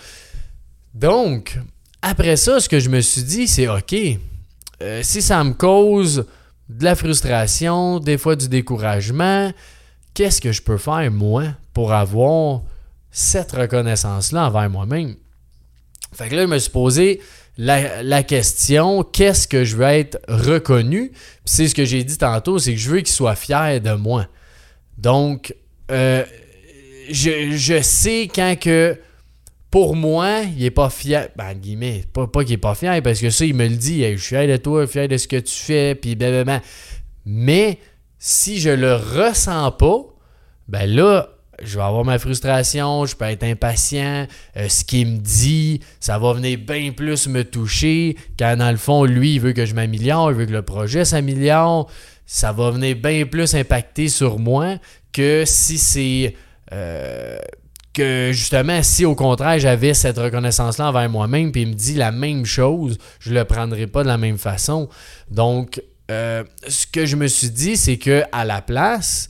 Donc, 0.93 1.57
après 2.01 2.35
ça, 2.35 2.59
ce 2.59 2.69
que 2.69 2.79
je 2.79 2.89
me 2.89 3.01
suis 3.01 3.23
dit, 3.23 3.47
c'est 3.47 3.67
OK, 3.67 3.95
euh, 4.81 5.01
si 5.03 5.21
ça 5.21 5.43
me 5.43 5.53
cause 5.53 6.25
de 6.69 6.83
la 6.83 6.95
frustration, 6.95 7.99
des 7.99 8.17
fois 8.17 8.35
du 8.35 8.47
découragement, 8.47 9.51
qu'est-ce 10.13 10.41
que 10.41 10.51
je 10.51 10.61
peux 10.61 10.77
faire, 10.77 11.09
moi, 11.11 11.45
pour 11.73 11.93
avoir 11.93 12.61
cette 13.11 13.51
reconnaissance-là 13.51 14.47
envers 14.47 14.69
moi-même? 14.69 15.15
Fait 16.13 16.29
que 16.29 16.35
là, 16.35 16.43
je 16.43 16.47
me 16.47 16.59
suis 16.59 16.71
posé 16.71 17.21
la, 17.57 18.23
question 18.23 19.03
qu'est-ce 19.03 19.47
que 19.47 19.63
je 19.63 19.75
veux 19.75 19.85
être 19.85 20.19
reconnu? 20.27 21.11
C'est 21.45 21.67
ce 21.67 21.75
que 21.75 21.85
j'ai 21.85 22.03
dit 22.03 22.17
tantôt 22.17 22.59
c'est 22.59 22.73
que 22.73 22.79
je 22.79 22.89
veux 22.89 22.97
qu'il 22.97 23.07
soit 23.07 23.35
fier 23.35 23.79
de 23.79 23.93
moi. 23.93 24.27
Donc 24.97 25.55
euh, 25.91 26.23
je, 27.09 27.79
sais 27.81 28.29
quand 28.33 28.55
que 28.59 28.97
pour 29.69 29.95
moi 29.95 30.41
il 30.55 30.63
est 30.63 30.71
pas 30.71 30.89
fier 30.89 31.29
ben 31.35 31.53
guillemets 31.53 32.05
pas, 32.13 32.27
pas 32.27 32.43
qu'il 32.43 32.53
est 32.53 32.57
pas 32.57 32.75
fier 32.75 33.01
parce 33.01 33.19
que 33.19 33.29
ça 33.29 33.45
il 33.45 33.55
me 33.55 33.67
le 33.67 33.75
dit 33.75 34.03
je 34.03 34.17
suis 34.17 34.35
fier 34.35 34.47
de 34.47 34.57
toi 34.57 34.87
fier 34.87 35.07
de 35.07 35.17
ce 35.17 35.27
que 35.27 35.37
tu 35.37 35.53
fais 35.53 35.95
puis 35.95 36.15
blablabla. 36.15 36.61
Mais 37.25 37.79
si 38.17 38.59
je 38.59 38.69
le 38.69 38.95
ressens 38.95 39.71
pas 39.73 40.01
ben 40.67 40.87
là 40.89 41.29
je 41.61 41.77
vais 41.77 41.83
avoir 41.83 42.03
ma 42.03 42.19
frustration, 42.19 43.05
je 43.05 43.15
peux 43.15 43.25
être 43.25 43.43
impatient, 43.43 44.27
euh, 44.57 44.69
ce 44.69 44.83
qu'il 44.83 45.07
me 45.07 45.17
dit, 45.17 45.81
ça 45.99 46.17
va 46.17 46.33
venir 46.33 46.57
bien 46.59 46.91
plus 46.91 47.27
me 47.27 47.43
toucher, 47.43 48.17
quand 48.37 48.57
dans 48.57 48.71
le 48.71 48.77
fond, 48.77 49.03
lui, 49.05 49.35
il 49.35 49.39
veut 49.39 49.53
que 49.53 49.65
je 49.65 49.75
m'améliore, 49.75 50.31
il 50.31 50.37
veut 50.37 50.45
que 50.45 50.51
le 50.51 50.61
projet 50.61 51.05
s'améliore, 51.05 51.89
ça 52.25 52.51
va 52.51 52.71
venir 52.71 52.95
bien 52.95 53.25
plus 53.25 53.53
impacter 53.55 54.09
sur 54.09 54.39
moi 54.39 54.77
que 55.11 55.43
si 55.45 55.77
c'est... 55.77 56.35
Euh, 56.71 57.37
que 57.93 58.31
justement, 58.33 58.81
si 58.81 59.05
au 59.05 59.13
contraire 59.13 59.59
j'avais 59.59 59.93
cette 59.93 60.17
reconnaissance-là 60.17 60.89
envers 60.89 61.07
moi-même, 61.09 61.51
puis 61.51 61.61
il 61.61 61.67
me 61.67 61.73
dit 61.73 61.93
la 61.93 62.11
même 62.11 62.43
chose, 62.43 62.97
je 63.19 63.33
le 63.33 63.45
prendrais 63.45 63.85
pas 63.85 64.01
de 64.01 64.07
la 64.07 64.17
même 64.17 64.39
façon. 64.39 64.89
Donc, 65.29 65.79
euh, 66.09 66.43
ce 66.67 66.87
que 66.87 67.05
je 67.05 67.15
me 67.15 67.27
suis 67.27 67.51
dit, 67.51 67.77
c'est 67.77 67.97
que 67.97 68.23
à 68.31 68.45
la 68.45 68.61
place, 68.61 69.29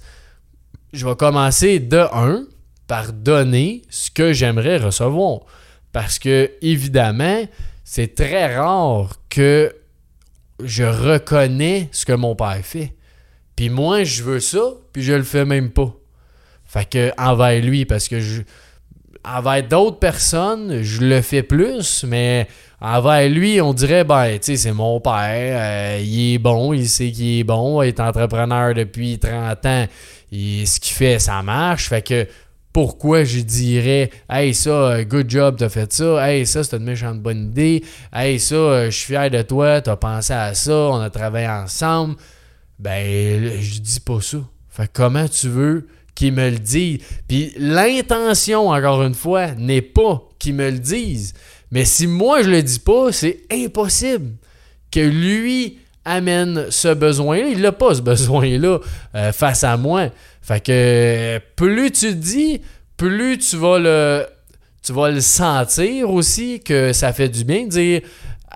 je 0.93 1.07
vais 1.07 1.15
commencer 1.15 1.79
de 1.79 2.05
un 2.13 2.45
par 2.87 3.11
donner 3.11 3.81
ce 3.89 4.11
que 4.11 4.31
j'aimerais 4.31 4.77
recevoir. 4.77 5.41
Parce 5.91 6.19
que, 6.19 6.51
évidemment, 6.61 7.43
c'est 7.83 8.15
très 8.15 8.55
rare 8.55 9.09
que 9.29 9.75
je 10.63 10.83
reconnais 10.83 11.89
ce 11.91 12.05
que 12.05 12.13
mon 12.13 12.35
père 12.35 12.59
fait. 12.63 12.93
Puis 13.55 13.69
moi, 13.69 14.03
je 14.03 14.23
veux 14.23 14.39
ça, 14.39 14.63
puis 14.91 15.03
je 15.03 15.13
le 15.13 15.23
fais 15.23 15.45
même 15.45 15.71
pas. 15.71 15.93
Fait 16.65 16.89
que 16.89 17.11
envers 17.17 17.61
lui, 17.61 17.85
parce 17.85 18.07
que 18.07 18.19
je, 18.19 18.41
envers 19.25 19.67
d'autres 19.67 19.99
personnes, 19.99 20.81
je 20.81 21.01
le 21.01 21.21
fais 21.21 21.43
plus, 21.43 22.03
mais 22.03 22.47
envers 22.81 23.29
lui, 23.29 23.61
on 23.61 23.73
dirait, 23.73 24.03
ben, 24.03 24.33
tu 24.33 24.39
sais, 24.41 24.55
c'est 24.57 24.73
mon 24.73 24.99
père, 24.99 25.13
euh, 25.15 25.99
il 26.01 26.33
est 26.35 26.37
bon, 26.37 26.73
il 26.73 26.87
sait 26.87 27.11
qu'il 27.11 27.39
est 27.39 27.43
bon, 27.43 27.81
il 27.81 27.89
est 27.89 27.99
entrepreneur 27.99 28.73
depuis 28.73 29.19
30 29.19 29.65
ans, 29.65 29.85
et 30.33 30.65
ce 30.65 30.79
qu'il 30.79 30.95
fait, 30.95 31.19
ça 31.19 31.43
marche. 31.43 31.89
Fait 31.89 32.01
que 32.01 32.27
pourquoi 32.73 33.23
je 33.23 33.39
dirais 33.41 34.09
Hey, 34.27 34.55
ça, 34.55 35.03
good 35.03 35.29
job, 35.29 35.57
t'as 35.59 35.69
fait 35.69 35.93
ça. 35.93 36.27
Hey, 36.27 36.47
ça, 36.47 36.63
c'est 36.63 36.75
une 36.75 36.85
méchante 36.85 37.21
bonne 37.21 37.49
idée. 37.49 37.83
Hey, 38.11 38.39
ça, 38.39 38.89
je 38.89 38.97
suis 38.97 39.13
fier 39.13 39.29
de 39.29 39.43
toi, 39.43 39.79
t'as 39.81 39.95
pensé 39.95 40.33
à 40.33 40.55
ça, 40.55 40.73
on 40.73 40.99
a 40.99 41.11
travaillé 41.11 41.47
ensemble. 41.47 42.15
Ben, 42.79 43.61
je 43.61 43.79
dis 43.79 43.99
pas 43.99 44.21
ça. 44.21 44.39
Fait 44.69 44.89
comment 44.91 45.27
tu 45.27 45.49
veux 45.49 45.87
qu'il 46.15 46.33
me 46.33 46.49
le 46.49 46.57
dise? 46.57 46.97
Puis 47.27 47.53
l'intention, 47.57 48.69
encore 48.69 49.03
une 49.03 49.13
fois, 49.13 49.51
n'est 49.51 49.83
pas 49.83 50.27
qu'il 50.39 50.55
me 50.55 50.71
le 50.71 50.79
dise. 50.79 51.35
Mais 51.69 51.85
si 51.85 52.07
moi 52.07 52.41
je 52.41 52.49
le 52.49 52.63
dis 52.63 52.79
pas, 52.79 53.11
c'est 53.11 53.41
impossible 53.51 54.31
que 54.89 54.99
lui 54.99 55.77
amène 56.05 56.69
ce 56.69 56.93
besoin-là. 56.93 57.47
Il 57.47 57.61
n'a 57.61 57.71
pas 57.71 57.95
ce 57.95 58.01
besoin-là 58.01 58.79
euh, 59.15 59.31
face 59.31 59.63
à 59.63 59.77
moi. 59.77 60.09
Fait 60.41 60.63
que 60.63 61.39
plus 61.55 61.91
tu 61.91 62.15
dis, 62.15 62.61
plus 62.97 63.37
tu 63.37 63.57
vas 63.57 63.79
le 63.79 64.25
tu 64.83 64.91
vas 64.91 65.11
le 65.11 65.21
sentir 65.21 66.09
aussi 66.09 66.59
que 66.59 66.91
ça 66.91 67.13
fait 67.13 67.29
du 67.29 67.45
bien 67.45 67.63
de 67.63 67.69
dire 67.69 68.01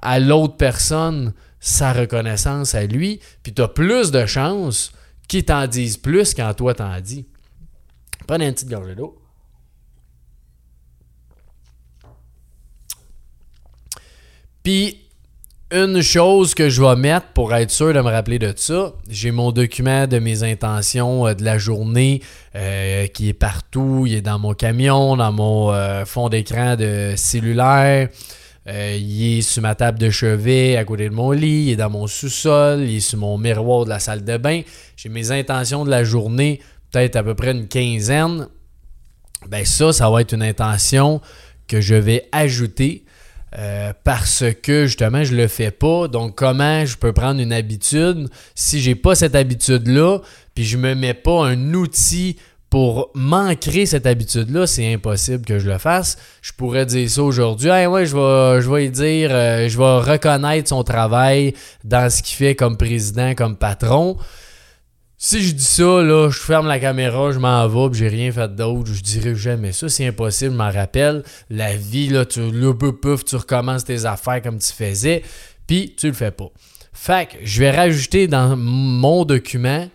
à 0.01 0.19
l'autre 0.19 0.57
personne 0.57 1.33
sa 1.59 1.93
reconnaissance 1.93 2.75
à 2.75 2.85
lui, 2.85 3.19
puis 3.43 3.53
tu 3.53 3.61
as 3.61 3.67
plus 3.67 4.11
de 4.11 4.25
chances 4.25 4.91
qu'il 5.27 5.45
t'en 5.45 5.67
dise 5.67 5.97
plus 5.97 6.33
quand 6.33 6.53
toi 6.53 6.73
t'en 6.73 6.99
dis. 6.99 7.25
Prenez 8.27 8.47
une 8.47 8.53
petite 8.53 8.69
gorgée 8.69 8.95
d'eau. 8.95 9.17
Puis 14.63 15.06
une 15.71 16.01
chose 16.01 16.55
que 16.55 16.69
je 16.69 16.81
vais 16.81 16.95
mettre 16.95 17.27
pour 17.33 17.53
être 17.53 17.71
sûr 17.71 17.93
de 17.93 17.99
me 17.99 18.09
rappeler 18.09 18.39
de 18.39 18.53
ça, 18.55 18.93
j'ai 19.09 19.31
mon 19.31 19.51
document 19.51 20.07
de 20.07 20.17
mes 20.17 20.43
intentions 20.43 21.27
euh, 21.27 21.33
de 21.33 21.43
la 21.43 21.57
journée 21.57 22.21
euh, 22.55 23.07
qui 23.07 23.29
est 23.29 23.33
partout. 23.33 24.05
Il 24.07 24.13
est 24.13 24.21
dans 24.21 24.39
mon 24.39 24.53
camion, 24.53 25.17
dans 25.17 25.33
mon 25.33 25.73
euh, 25.73 26.05
fond 26.05 26.29
d'écran 26.29 26.77
de 26.77 27.13
cellulaire. 27.17 28.07
il 28.65 29.37
est 29.37 29.41
sur 29.41 29.61
ma 29.61 29.75
table 29.75 29.99
de 29.99 30.09
chevet 30.09 30.77
à 30.77 30.85
côté 30.85 31.09
de 31.09 31.13
mon 31.13 31.31
lit. 31.31 31.65
Il 31.65 31.71
est 31.71 31.75
dans 31.75 31.89
mon 31.89 32.07
sous-sol. 32.07 32.83
Il 32.83 32.95
est 32.95 32.99
sur 33.01 33.19
mon 33.19 33.37
miroir 33.37 33.83
de 33.83 33.89
la 33.89 33.99
salle 33.99 34.23
de 34.23 34.37
bain. 34.37 34.61
J'ai 34.95 35.09
mes 35.09 35.31
intentions 35.31 35.83
de 35.83 35.89
la 35.89 36.05
journée, 36.05 36.61
peut-être 36.91 37.17
à 37.17 37.23
peu 37.23 37.35
près 37.35 37.51
une 37.51 37.67
quinzaine. 37.67 38.47
Ben 39.49 39.65
ça, 39.65 39.91
ça 39.91 40.09
va 40.09 40.21
être 40.21 40.33
une 40.33 40.43
intention 40.43 41.19
que 41.67 41.81
je 41.81 41.95
vais 41.95 42.29
ajouter 42.31 43.03
euh, 43.57 43.93
parce 44.03 44.43
que 44.61 44.87
justement 44.87 45.23
je 45.23 45.35
le 45.35 45.47
fais 45.47 45.71
pas. 45.71 46.07
Donc 46.07 46.35
comment 46.35 46.85
je 46.85 46.97
peux 46.97 47.13
prendre 47.13 47.39
une 47.39 47.53
habitude 47.53 48.29
si 48.55 48.81
j'ai 48.81 48.95
pas 48.95 49.15
cette 49.15 49.35
habitude 49.35 49.87
là, 49.87 50.19
puis 50.53 50.65
je 50.65 50.77
me 50.77 50.95
mets 50.95 51.13
pas 51.13 51.45
un 51.45 51.73
outil 51.73 52.37
pour 52.69 53.11
m'ancrer 53.13 53.85
cette 53.85 54.05
habitude-là, 54.05 54.67
c'est 54.67 54.93
impossible 54.93 55.45
que 55.45 55.57
je 55.57 55.69
le 55.69 55.77
fasse. 55.77 56.17
Je 56.41 56.51
pourrais 56.51 56.85
dire 56.85 57.09
ça 57.09 57.23
aujourd'hui. 57.23 57.69
Ouais, 57.69 58.05
je 58.05 58.69
vais, 58.69 58.89
dire, 58.89 59.29
euh, 59.31 59.69
je 59.69 59.77
vais 59.77 60.11
reconnaître 60.11 60.67
son 60.67 60.83
travail 60.83 61.53
dans 61.85 62.09
ce 62.09 62.21
qu'il 62.21 62.35
fait 62.35 62.55
comme 62.55 62.75
président, 62.75 63.35
comme 63.35 63.55
patron. 63.55 64.17
Si 65.19 65.41
je 65.41 65.55
dis 65.55 65.63
ça, 65.63 66.03
là, 66.03 66.29
je 66.29 66.37
ferme 66.37 66.67
la 66.67 66.79
caméra, 66.79 67.31
je 67.31 67.39
m'en 67.39 67.67
vais, 67.67 67.97
j'ai 67.97 68.07
rien 68.07 68.31
fait 68.31 68.53
d'autre, 68.55 68.93
je 68.93 69.01
dirais 69.01 69.33
jamais 69.33 69.71
ça, 69.71 69.89
c'est 69.89 70.05
impossible, 70.05 70.51
je 70.51 70.57
m'en 70.57 70.69
rappelle. 70.69 71.23
La 71.49 71.75
vie, 71.75 72.09
là, 72.09 72.23
tu 72.23 72.39
le 72.51 72.77
tu 73.25 73.35
recommences 73.35 73.83
tes 73.83 74.05
affaires 74.05 74.43
comme 74.43 74.59
tu 74.59 74.71
faisais, 74.71 75.23
puis 75.65 75.95
tu 75.97 76.05
le 76.05 76.13
fais 76.13 76.29
pas. 76.29 76.51
Fait 76.93 77.29
que 77.29 77.37
je 77.43 77.59
vais 77.59 77.71
rajouter 77.71 78.27
dans 78.27 78.55
mon 78.55 79.25
document 79.25 79.89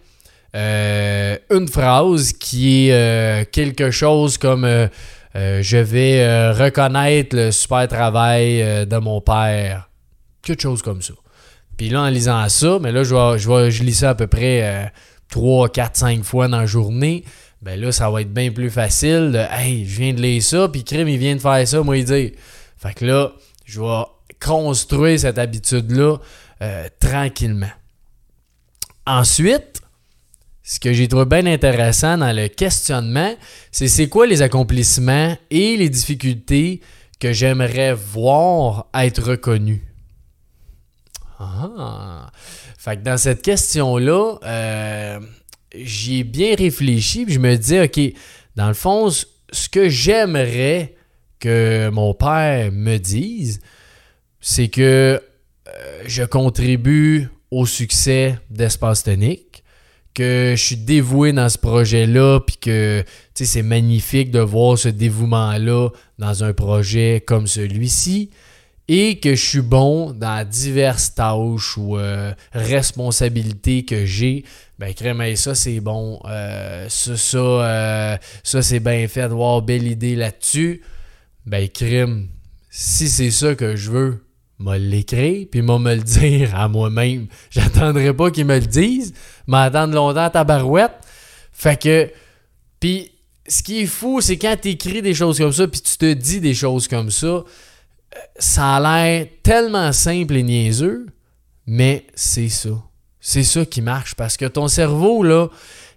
euh, 0.57 1.39
une 1.51 1.69
phrase 1.69 2.33
qui 2.33 2.89
est 2.89 2.93
euh, 2.93 3.45
quelque 3.45 3.93
chose 3.93 4.39
comme 4.39 4.65
euh, 4.65 4.89
je 5.35 5.77
vais 5.77 6.51
reconnaître 6.51 7.37
le 7.37 7.53
super 7.53 7.87
travail 7.87 8.87
de 8.89 8.97
mon 8.97 9.21
père. 9.21 9.89
Quelque 10.43 10.63
chose 10.63 10.83
comme 10.83 11.01
ça. 11.01 11.15
Puis 11.77 11.91
là, 11.91 12.03
en 12.03 12.09
lisant 12.09 12.49
ça, 12.49 12.79
mais 12.81 12.91
là, 12.91 13.05
je, 13.05 13.15
vais, 13.15 13.71
je 13.71 13.85
lis 13.85 13.95
ça 13.95 14.11
à 14.11 14.15
peu 14.17 14.27
près 14.27 14.93
3, 15.33 15.71
4, 15.71 15.97
5 15.97 16.23
fois 16.23 16.47
dans 16.47 16.61
la 16.61 16.67
journée, 16.67 17.25
ben 17.63 17.81
là, 17.81 17.91
ça 17.91 18.11
va 18.11 18.21
être 18.21 18.33
bien 18.33 18.53
plus 18.53 18.71
facile 18.71 19.33
de 19.33 19.39
Hey, 19.51 19.87
je 19.87 19.99
viens 19.99 20.13
de 20.13 20.21
lire 20.21 20.43
ça, 20.43 20.69
puis 20.69 20.85
Crime, 20.85 21.09
il 21.09 21.19
vient 21.19 21.35
de 21.35 21.41
faire 21.41 21.67
ça, 21.67 21.83
moi, 21.83 21.97
il 21.97 22.05
dit. 22.05 22.35
Fait 22.77 22.95
que 22.95 23.05
là, 23.05 23.33
je 23.65 23.81
vais 23.81 24.03
construire 24.39 25.19
cette 25.19 25.39
habitude-là 25.39 26.19
euh, 26.61 26.89
tranquillement. 27.01 27.71
Ensuite, 29.07 29.81
ce 30.63 30.79
que 30.79 30.93
j'ai 30.93 31.09
trouvé 31.09 31.25
bien 31.25 31.47
intéressant 31.47 32.19
dans 32.19 32.35
le 32.35 32.49
questionnement, 32.49 33.35
c'est 33.71 33.89
c'est 33.89 34.09
quoi 34.09 34.27
les 34.27 34.43
accomplissements 34.43 35.37
et 35.51 35.77
les 35.77 35.89
difficultés 35.89 36.81
que 37.19 37.33
j'aimerais 37.33 37.95
voir 37.95 38.87
être 38.95 39.23
reconnus? 39.23 39.81
Ah! 41.43 42.31
Fait 42.79 42.97
que 42.97 43.03
dans 43.03 43.17
cette 43.17 43.43
question-là, 43.43 44.37
euh, 44.45 45.21
j'y 45.75 46.21
ai 46.21 46.25
bien 46.25 46.55
réfléchi, 46.55 47.25
puis 47.25 47.35
je 47.35 47.41
me 47.41 47.57
disais, 47.57 47.85
OK, 47.85 48.01
dans 48.57 48.69
le 48.69 48.75
fond, 48.75 49.11
ce 49.11 49.69
que 49.69 49.89
j'aimerais 49.89 50.95
que 51.41 51.91
mon 51.91 52.15
père 52.15 52.71
me 52.73 52.99
dise, 52.99 53.61
c'est 54.41 54.69
que 54.69 55.21
euh, 55.69 56.03
je 56.07 56.23
contribue 56.23 57.29
au 57.51 57.67
succès 57.67 58.39
d'Espace 58.51 59.05
Tonique, 59.05 59.63
que 60.15 60.55
je 60.57 60.63
suis 60.63 60.77
dévoué 60.77 61.33
dans 61.33 61.49
ce 61.49 61.59
projet-là, 61.59 62.41
puis 62.41 62.57
que 62.57 63.05
c'est 63.35 63.63
magnifique 63.63 64.31
de 64.31 64.41
voir 64.41 64.79
ce 64.79 64.89
dévouement-là 64.89 65.89
dans 66.19 66.45
un 66.45 66.53
projet 66.53 67.23
comme 67.27 67.47
celui-ci, 67.47 68.31
et 68.89 69.21
que 69.21 69.35
je 69.35 69.45
suis 69.45 69.61
bon 69.61 70.13
dans 70.13 70.47
diverses 70.49 71.15
tâches 71.15 71.77
ou 71.77 71.97
euh, 71.97 72.33
responsabilités 72.53 73.85
que 73.85 74.05
j'ai, 74.05 74.45
ben 74.79 74.93
crème, 74.93 75.37
ça 75.37 75.55
c'est 75.55 75.81
bon, 75.81 76.21
euh, 76.25 76.89
ça, 76.89 77.39
euh, 77.39 78.17
ça 78.43 78.63
c'est 78.63 78.81
bien 78.81 79.07
fait, 79.07 79.29
voir 79.29 79.63
belle 79.63 79.87
idée 79.87 80.17
là-dessus, 80.17 80.83
ben 81.47 81.69
crime, 81.69 82.29
si 82.71 83.09
c'est 83.09 83.31
ça 83.31 83.55
que 83.55 83.77
je 83.77 83.91
veux, 83.91 84.25
m'a 84.59 84.79
l'écrire, 84.79 85.47
puis 85.51 85.63
m'a 85.63 85.79
me 85.79 85.95
le 85.95 86.03
dire 86.03 86.55
à 86.55 86.69
moi-même. 86.69 87.27
J'attendrai 87.51 88.15
pas 88.15 88.31
qu'ils 88.31 88.47
me 88.47 88.59
le 88.59 88.67
disent, 88.67 89.13
m'attendre 89.47 89.95
longtemps 89.95 90.25
à 90.25 90.31
ta 90.31 90.45
barouette. 90.45 90.93
Fait 91.53 91.81
que, 91.81 92.11
puis 92.81 93.13
ce 93.47 93.63
qui 93.63 93.83
est 93.83 93.87
fou, 93.87 94.21
c'est 94.21 94.39
quand 94.39 94.57
tu 94.61 94.69
écris 94.71 95.03
des 95.03 95.15
choses 95.15 95.39
comme 95.39 95.53
ça, 95.53 95.67
puis 95.67 95.81
tu 95.81 95.97
te 95.97 96.13
dis 96.13 96.41
des 96.41 96.55
choses 96.55 96.89
comme 96.89 97.11
ça, 97.11 97.45
ça 98.39 98.77
a 98.77 98.81
l'air 98.81 99.27
tellement 99.43 99.93
simple 99.93 100.37
et 100.37 100.43
niaiseux, 100.43 101.07
mais 101.67 102.07
c'est 102.15 102.49
ça. 102.49 102.71
C'est 103.21 103.45
ça 103.45 103.65
qui 103.65 103.83
marche 103.83 104.15
parce 104.15 104.37
que 104.37 104.47
ton 104.47 104.69
cerveau, 104.69 105.23
là, 105.23 105.49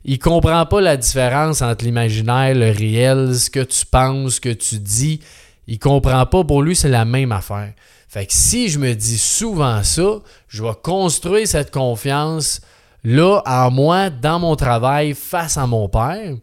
il 0.03 0.19
comprend 0.19 0.65
pas 0.67 0.81
la 0.81 0.97
différence 0.97 1.63
entre 1.63 1.85
l'imaginaire, 1.85 2.53
le 2.53 2.69
réel, 2.69 3.35
ce 3.35 3.49
que 3.49 3.61
tu 3.61 3.85
penses, 3.85 4.35
ce 4.35 4.41
que 4.41 4.53
tu 4.53 4.77
dis. 4.77 5.19
Il 5.65 5.79
comprend 5.79 6.27
pas. 6.27 6.43
Pour 6.43 6.61
lui, 6.61 6.75
c'est 6.75 6.89
la 6.89 7.05
même 7.05 7.31
affaire. 7.31 7.73
Fait 8.07 8.27
que 8.27 8.33
si 8.33 8.69
je 8.69 8.77
me 8.77 8.93
dis 8.93 9.17
souvent 9.17 9.83
ça, 9.83 10.19
je 10.47 10.63
vais 10.63 10.75
construire 10.83 11.47
cette 11.47 11.71
confiance 11.71 12.61
là 13.03 13.41
en 13.45 13.71
moi, 13.71 14.09
dans 14.09 14.39
mon 14.39 14.55
travail, 14.55 15.15
face 15.15 15.57
à 15.57 15.65
mon 15.65 15.89
père. 15.89 16.35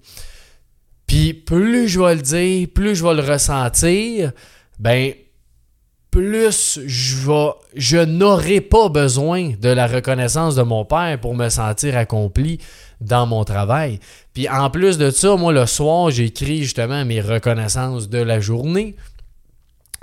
Puis 1.07 1.33
plus 1.33 1.88
je 1.88 2.00
vais 2.00 2.17
le 2.17 2.23
dire, 2.23 2.69
plus 2.75 2.97
je 2.97 3.05
vais 3.05 3.14
le 3.14 3.23
ressentir, 3.23 4.33
ben 4.79 5.12
plus 6.12 6.78
je 7.75 8.04
n'aurai 8.04 8.61
pas 8.61 8.90
besoin 8.90 9.54
de 9.59 9.71
la 9.71 9.87
reconnaissance 9.87 10.54
de 10.54 10.62
mon 10.62 10.85
père 10.85 11.19
pour 11.19 11.35
me 11.35 11.49
sentir 11.49 11.97
accompli 11.97 12.61
dans 13.00 13.26
mon 13.26 13.45
travail. 13.45 13.99
Puis 14.35 14.47
en 14.47 14.69
plus 14.69 14.99
de 14.99 15.11
ça, 15.11 15.37
moi 15.37 15.52
le 15.54 15.64
soir, 15.64 16.11
j'écris 16.11 16.64
justement 16.64 17.04
mes 17.07 17.23
reconnaissances 17.23 18.11
de 18.11 18.19
la 18.19 18.40
journée. 18.40 18.95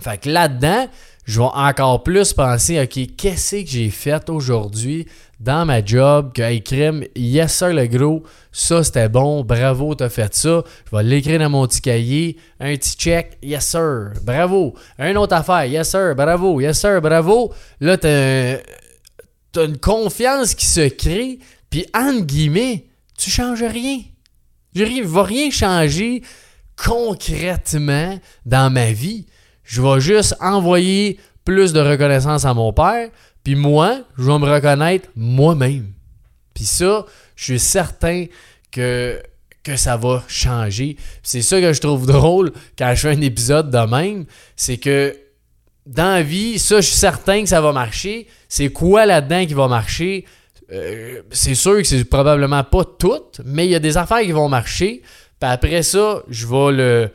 Fait 0.01 0.20
que 0.20 0.30
là-dedans, 0.30 0.88
je 1.30 1.40
vais 1.40 1.46
encore 1.54 2.02
plus 2.02 2.34
penser, 2.34 2.82
OK, 2.82 3.16
qu'est-ce 3.16 3.58
que 3.58 3.68
j'ai 3.68 3.92
fait 3.92 4.32
aujourd'hui 4.32 5.06
dans 5.40 5.64
ma 5.64 5.86
job 5.86 6.34
que, 6.34 6.42
hey, 6.42 6.64
crime, 6.64 7.06
yes 7.16 7.54
sir 7.54 7.72
le 7.72 7.86
gros, 7.86 8.24
ça 8.52 8.84
c'était 8.84 9.10
bon, 9.10 9.44
bravo, 9.44 9.94
t'as 9.94 10.10
fait 10.10 10.34
ça. 10.34 10.64
Je 10.92 10.98
vais 10.98 11.04
l'écrire 11.04 11.38
dans 11.38 11.52
mon 11.52 11.68
petit 11.68 11.82
cahier, 11.82 12.38
un 12.60 12.76
petit 12.76 12.96
check, 12.96 13.38
yes 13.44 13.64
sir, 13.64 14.14
bravo. 14.24 14.74
Un 14.98 15.16
autre 15.18 15.36
affaire, 15.36 15.66
yes 15.66 15.92
sir, 15.92 16.16
bravo, 16.16 16.60
yes 16.62 16.80
sir, 16.80 17.00
bravo. 17.00 17.54
Là, 17.80 17.96
t'as, 17.96 18.56
as 19.56 19.64
une 19.64 19.78
confiance 19.78 20.56
qui 20.56 20.66
se 20.66 20.90
crée, 20.90 21.38
puis 21.70 21.86
entre 21.94 22.26
guillemets, 22.26 22.88
tu 23.20 23.30
changes 23.30 23.62
rien. 23.62 24.00
Je 24.74 24.84
ne 24.84 25.06
va 25.06 25.22
rien 25.22 25.52
changer 25.52 26.24
concrètement 26.76 28.20
dans 28.48 28.74
ma 28.74 28.92
vie 28.92 29.28
je 29.70 29.84
vais 29.84 30.00
juste 30.00 30.36
envoyer 30.42 31.20
plus 31.46 31.74
de 31.74 31.80
reconnaissance 31.80 32.44
à 32.44 32.56
mon 32.56 32.74
père, 32.74 33.10
puis 33.44 33.54
moi, 33.54 34.00
je 34.18 34.24
vais 34.24 34.40
me 34.40 34.52
reconnaître 34.52 35.08
moi-même. 35.16 35.92
Puis 36.56 36.64
ça, 36.64 37.06
je 37.36 37.44
suis 37.44 37.60
certain 37.60 38.26
que, 38.72 39.22
ça 39.76 39.96
va 39.96 40.24
changer. 40.28 40.98
C'est 41.22 41.44
ça 41.44 41.62
que 41.62 41.72
je 41.72 41.80
trouve 41.80 42.08
drôle 42.08 42.52
quand 42.76 42.92
je 42.96 43.02
fais 43.02 43.10
un 43.10 43.22
épisode 43.22 43.70
de 43.70 43.78
même, 43.78 44.26
c'est 44.56 44.78
que 44.78 45.15
dans 45.86 46.15
la 46.15 46.24
vie, 46.24 46.58
ça, 46.58 46.82
je 46.82 46.88
suis 46.88 46.98
certain 46.98 47.43
que 47.43 47.50
ça 47.50 47.62
va 47.62 47.72
marcher. 47.72 48.26
C'est 48.48 48.70
quoi 48.70 49.06
là-dedans 49.06 49.46
qui 49.46 49.54
va 49.54 49.67
marcher? 49.67 50.26
Euh, 50.72 51.22
c'est 51.30 51.54
sûr 51.54 51.78
que 51.78 51.84
c'est 51.84 52.04
probablement 52.06 52.63
pas 52.63 52.84
tout, 52.84 53.22
mais 53.46 53.67
il 53.67 53.70
y 53.70 53.76
a 53.76 53.80
des 53.80 53.98
affaires 53.98 54.22
qui 54.22 54.32
vont 54.32 54.50
marcher. 54.50 55.04
Puis 55.39 55.50
après 55.50 55.84
ça, 55.84 56.24
je 56.28 56.48
vais 56.48 56.72
le 56.72 57.12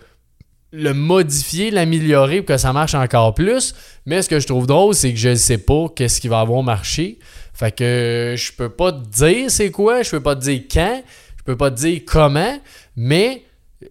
le 0.75 0.93
modifier, 0.93 1.71
l'améliorer 1.71 2.43
pour 2.43 2.55
que 2.55 2.57
ça 2.57 2.73
marche 2.73 2.95
encore 2.95 3.35
plus. 3.35 3.75
Mais 4.07 4.23
ce 4.23 4.29
que 4.29 4.41
je 4.41 4.47
trouve 4.47 4.67
drôle, 4.67 4.95
c'est 4.95 5.13
que 5.13 5.19
je 5.19 5.31
ne 5.31 5.35
sais 5.35 5.59
pas 5.59 5.87
qu'est-ce 5.95 6.21
qui 6.21 6.29
va 6.29 6.41
avoir 6.41 6.63
marché. 6.63 7.19
Fait 7.53 7.75
que 7.75 8.35
je 8.37 8.53
peux 8.53 8.69
pas 8.69 8.93
te 8.93 9.07
dire 9.09 9.51
c'est 9.51 9.71
quoi, 9.71 10.03
je 10.03 10.11
peux 10.11 10.23
pas 10.23 10.35
te 10.35 10.41
dire 10.41 10.63
quand, 10.71 11.03
je 11.39 11.43
peux 11.45 11.57
pas 11.57 11.71
te 11.71 11.77
dire 11.77 12.03
comment, 12.05 12.59
mais 12.97 13.45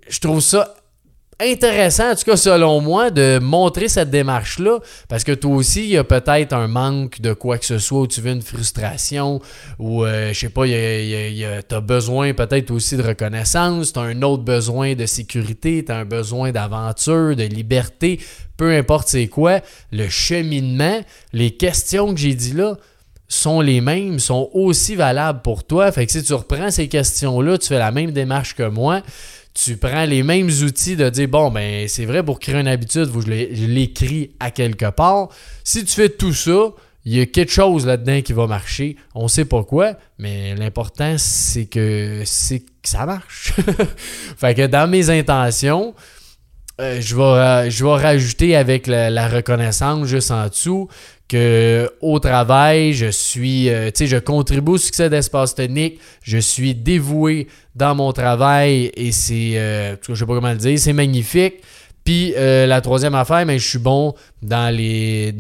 je 0.10 0.20
trouve 0.20 0.42
ça 0.42 0.76
intéressant, 1.44 2.12
en 2.12 2.16
tout 2.16 2.24
cas 2.24 2.38
selon 2.38 2.82
moi, 2.82 3.10
de 3.10 3.40
montrer 3.40 3.88
cette 3.88 4.10
démarche-là, 4.10 4.80
parce 5.08 5.24
que 5.24 5.32
toi 5.32 5.56
aussi, 5.56 5.84
il 5.84 5.90
y 5.90 5.98
a 5.98 6.04
peut-être 6.04 6.54
un 6.54 6.68
manque 6.68 7.22
de 7.22 7.34
quoi 7.34 7.58
que 7.58 7.66
ce 7.66 7.78
soit, 7.80 8.02
ou 8.02 8.08
tu 8.08 8.22
veux 8.22 8.32
une 8.32 8.42
frustration, 8.42 9.42
ou 9.80 10.06
euh, 10.06 10.34
je 10.34 10.40
sais 10.40 10.50
pas, 10.50 10.66
tu 10.66 11.76
as 11.76 11.82
besoin 11.82 12.34
peut-être 12.34 12.72
aussi 12.72 12.98
de 12.98 13.04
reconnaissance, 13.04 13.94
tu 13.94 14.00
as 14.00 14.04
un 14.04 14.22
autre 14.22 14.44
besoin 14.44 14.96
de 14.96 15.06
sécurité, 15.06 15.84
tu 15.86 15.92
as 15.92 15.98
un 15.98 16.06
besoin 16.06 16.52
d'aventure, 16.52 17.36
de 17.36 17.44
liberté, 17.44 18.20
peu 18.58 18.72
importe 18.76 19.08
c'est 19.08 19.28
quoi, 19.28 19.60
le 19.92 20.10
cheminement, 20.10 21.02
les 21.34 21.52
questions 21.52 22.14
que 22.14 22.20
j'ai 22.20 22.36
dit 22.36 22.54
là, 22.54 22.78
sont 23.28 23.62
les 23.62 23.82
mêmes, 23.82 24.20
sont 24.20 24.50
aussi 24.54 24.96
valables 24.96 25.42
pour 25.42 25.64
toi. 25.64 25.92
Fait 25.92 26.06
que 26.06 26.12
si 26.12 26.24
tu 26.24 26.34
reprends 26.34 26.70
ces 26.70 26.88
questions-là, 26.88 27.58
tu 27.58 27.68
fais 27.68 27.80
la 27.80 27.92
même 27.92 28.12
démarche 28.12 28.56
que 28.56 28.68
moi, 28.68 29.02
tu 29.54 29.78
prends 29.78 30.06
les 30.06 30.24
mêmes 30.24 30.50
outils 30.64 30.96
de 30.96 31.10
dire 31.10 31.28
bon 31.28 31.52
ben 31.52 31.88
c'est 31.88 32.06
vrai 32.06 32.24
pour 32.24 32.40
créer 32.40 32.60
une 32.60 32.68
habitude, 32.68 33.10
je 33.14 33.66
l'écris 33.66 34.32
à 34.40 34.52
quelque 34.52 34.90
part. 34.90 35.30
Si 35.64 35.86
tu 35.86 35.94
fais 35.94 36.10
tout 36.10 36.34
ça, 36.34 36.72
il 37.06 37.16
y 37.16 37.22
a 37.22 37.26
quelque 37.26 37.52
chose 37.52 37.86
là-dedans 37.86 38.22
qui 38.22 38.34
va 38.34 38.48
marcher. 38.48 38.96
On 39.14 39.28
sait 39.28 39.46
pas 39.46 39.64
quoi, 39.64 39.94
mais 40.18 40.56
l'important 40.56 41.16
c'est 41.18 41.66
que 41.66 42.24
c'est 42.26 42.60
que 42.60 42.66
ça 42.84 43.06
marche. 43.06 43.54
fait 44.38 44.56
que 44.56 44.66
dans 44.68 44.90
mes 44.90 45.10
intentions, 45.10 45.94
euh, 46.82 47.00
je, 47.00 47.16
vais, 47.16 47.70
je 47.70 47.86
vais 47.86 47.92
rajouter 47.92 48.56
avec 48.56 48.88
la, 48.88 49.28
reconnaissance 49.28 50.08
juste 50.08 50.32
en 50.32 50.48
dessous 50.48 50.88
que 51.28 51.90
au 52.02 52.20
travail, 52.20 52.94
je 52.94 53.08
suis, 53.12 53.70
euh, 53.70 53.88
tu 53.88 54.00
sais, 54.00 54.08
je 54.08 54.18
contribue 54.18 54.72
au 54.72 54.78
succès 54.78 55.10
d'Espace 55.10 55.54
Tonique, 55.54 56.00
je 56.24 56.40
suis 56.40 56.74
dévoué 56.74 57.48
dans 57.76 57.94
mon 57.96 58.12
travail 58.12 58.92
et 58.96 59.12
c'est, 59.12 59.54
euh, 59.56 59.96
je 60.08 60.16
sais 60.16 60.26
pas 60.26 60.34
comment 60.34 60.52
le 60.52 60.58
dire, 60.58 60.78
c'est 60.80 60.94
magnifique. 60.94 61.56
Puis 62.04 62.34
la 62.36 62.82
troisième 62.82 63.16
affaire, 63.16 63.46
mais 63.46 63.60
je 63.60 63.70
suis 63.70 63.80
bon 63.80 64.14
dans 64.42 64.76
les 64.76 65.34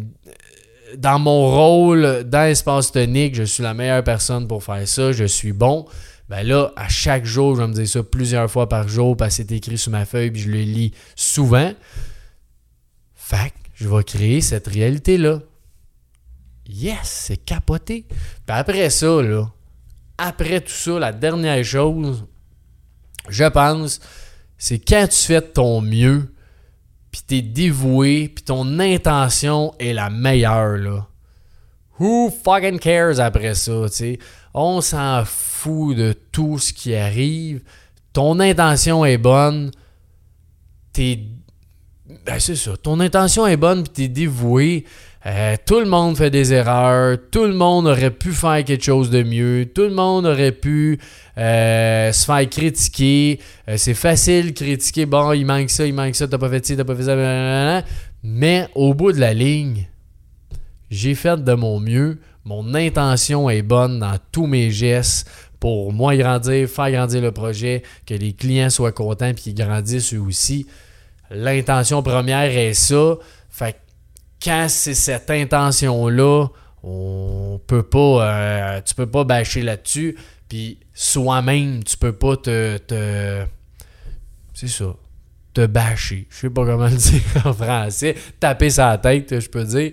dans 0.98 1.19
mon 1.19 1.50
rôle 1.50 2.24
dans 2.24 2.46
Espace 2.46 2.91
Tonique, 2.91 3.36
je 3.36 3.43
suis 3.43 3.63
la 3.63 3.74
meilleure 3.74 4.04
personne 4.04 4.48
pour 4.48 4.63
faire 4.63 4.88
ça, 4.88 5.12
je 5.12 5.26
suis 5.26 5.52
bon 5.52 5.86
ben 6.34 6.48
là, 6.48 6.74
à 6.76 6.89
chaque 6.89 7.26
jour, 7.26 7.56
je 7.56 7.62
vais 7.62 7.67
me 7.67 7.74
dire 7.74 7.88
ça 7.88 8.02
plusieurs 8.02 8.50
fois 8.50 8.67
par 8.67 8.88
jour 8.88 9.15
parce 9.15 9.38
que 9.38 9.43
c'est 9.43 9.52
écrit 9.52 9.78
sur 9.78 9.91
ma 9.91 10.04
feuille 10.04 10.32
puis 10.32 10.41
je 10.41 10.50
le 10.50 10.62
lis 10.62 10.91
souvent. 11.15 11.72
Fait 13.13 13.54
je 13.76 13.88
vais 13.88 14.04
créer 14.04 14.41
cette 14.41 14.65
réalité-là. 14.65 15.41
Yes, 16.67 16.98
c'est 17.04 17.38
capoté. 17.38 18.08
Puis 18.10 18.17
après 18.48 18.89
ça, 18.89 19.19
après 20.17 20.62
tout 20.62 20.72
ça, 20.72 20.98
la 20.98 21.12
dernière 21.12 21.63
chose, 21.63 22.26
je 23.30 23.46
pense, 23.46 24.00
c'est 24.58 24.80
quand 24.80 25.08
tu 25.08 25.19
fais 25.19 25.39
ton 25.39 25.82
mieux, 25.82 26.34
puis 27.12 27.22
t'es 27.28 27.43
dévoué, 27.43 28.28
puis 28.28 28.43
ton 28.43 28.80
intention 28.80 29.76
est 29.78 29.93
la 29.93 30.10
meilleure. 30.10 31.12
Who 32.04 32.30
fucking 32.30 32.80
cares 32.80 33.22
après 33.22 33.54
ça, 33.54 33.72
tu 33.86 33.96
sais? 33.96 34.20
On 34.54 34.82
s'en 34.82 35.24
fout 35.24 35.96
de 35.96 36.12
tout 36.34 36.60
ce 36.60 36.74
qui 36.74 36.94
arrive. 36.94 37.62
Ton 38.12 38.42
intention 38.42 39.06
est 39.06 39.18
bonne. 39.18 39.72
T'es. 40.92 41.20
Ben, 42.26 42.39
c'est 42.39 42.58
ça. 42.58 42.76
Ton 42.76 43.00
intention 43.00 43.48
est 43.48 43.56
bonne 43.56 43.84
puis 43.84 43.94
t'es 43.94 44.08
dévoué. 44.10 44.84
Euh, 45.26 45.56
tout 45.66 45.80
le 45.80 45.86
monde 45.86 46.18
fait 46.18 46.30
des 46.30 46.52
erreurs. 46.52 47.18
Tout 47.32 47.46
le 47.46 47.54
monde 47.54 47.88
aurait 47.88 48.12
pu 48.12 48.34
faire 48.34 48.66
quelque 48.66 48.84
chose 48.84 49.10
de 49.10 49.24
mieux. 49.24 49.72
Tout 49.74 49.84
le 49.84 49.94
monde 49.94 50.26
aurait 50.26 50.52
pu 50.52 51.00
euh, 51.38 52.12
se 52.12 52.26
faire 52.26 52.50
critiquer. 52.50 53.39
Euh, 53.70 53.76
c'est 53.78 53.94
facile 53.94 54.54
critiquer. 54.54 55.06
Bon, 55.06 55.32
il 55.32 55.46
manque 55.46 55.70
ça, 55.70 55.86
il 55.86 55.94
manque 55.94 56.16
ça, 56.16 56.28
t'as 56.28 56.38
pas 56.38 56.50
fait 56.50 56.66
ci, 56.66 56.76
t'as 56.76 56.84
pas 56.84 56.98
fait 56.98 57.04
ça. 57.04 57.84
Mais 58.24 58.68
au 58.76 58.94
bout 58.94 59.13
de 59.13 59.22
la 59.22 59.34
ligne, 59.34 59.88
j'ai 60.89 61.15
fait 61.15 61.43
de 61.43 61.54
mon 61.54 61.80
mieux. 61.80 62.19
Mon 62.46 62.74
intention 62.74 63.50
est 63.50 63.62
bonne 63.62 64.00
dans 64.00 64.17
tous 64.32 64.48
mes 64.48 64.69
gestes 64.69 65.30
pour 65.60 65.93
moi 65.93 66.15
grandir, 66.17 66.67
faire 66.67 66.91
grandir 66.91 67.22
le 67.22 67.32
projet, 67.32 67.84
que 68.06 68.13
les 68.13 68.34
clients 68.34 68.69
soient 68.69 68.91
contents 68.91 69.28
et 69.28 69.34
qu'ils 69.34 69.56
grandissent 69.56 70.13
eux 70.13 70.19
aussi. 70.19 70.67
L'intention 71.32 72.04
première 72.04 72.56
est 72.58 72.74
ça. 72.74 73.15
Fait 73.50 73.78
quand 74.43 74.65
c'est 74.67 74.93
cette 74.93 75.32
intention-là, 75.32 76.48
on 76.84 77.62
peut 77.65 77.84
pas, 77.84 78.78
euh, 78.78 78.82
tu 78.82 78.93
peux 78.93 79.08
pas 79.08 79.24
bâcher 79.24 79.62
là-dessus. 79.62 80.17
Puis 80.50 80.80
soi-même, 80.93 81.82
tu 81.84 81.96
peux 81.96 82.12
pas 82.12 82.36
te 82.36 82.78
c'est 84.54 84.67
ça. 84.67 84.96
Te 85.54 85.66
bâcher. 85.68 86.28
Je 86.30 86.36
sais 86.38 86.50
pas 86.50 86.66
comment 86.66 86.88
le 86.88 86.96
dire 86.98 87.22
en 87.46 87.54
français. 87.54 88.16
Taper 88.39 88.70
sa 88.70 88.98
tête, 88.98 89.39
je 89.39 89.50
peux 89.50 89.63
dire. 89.63 89.92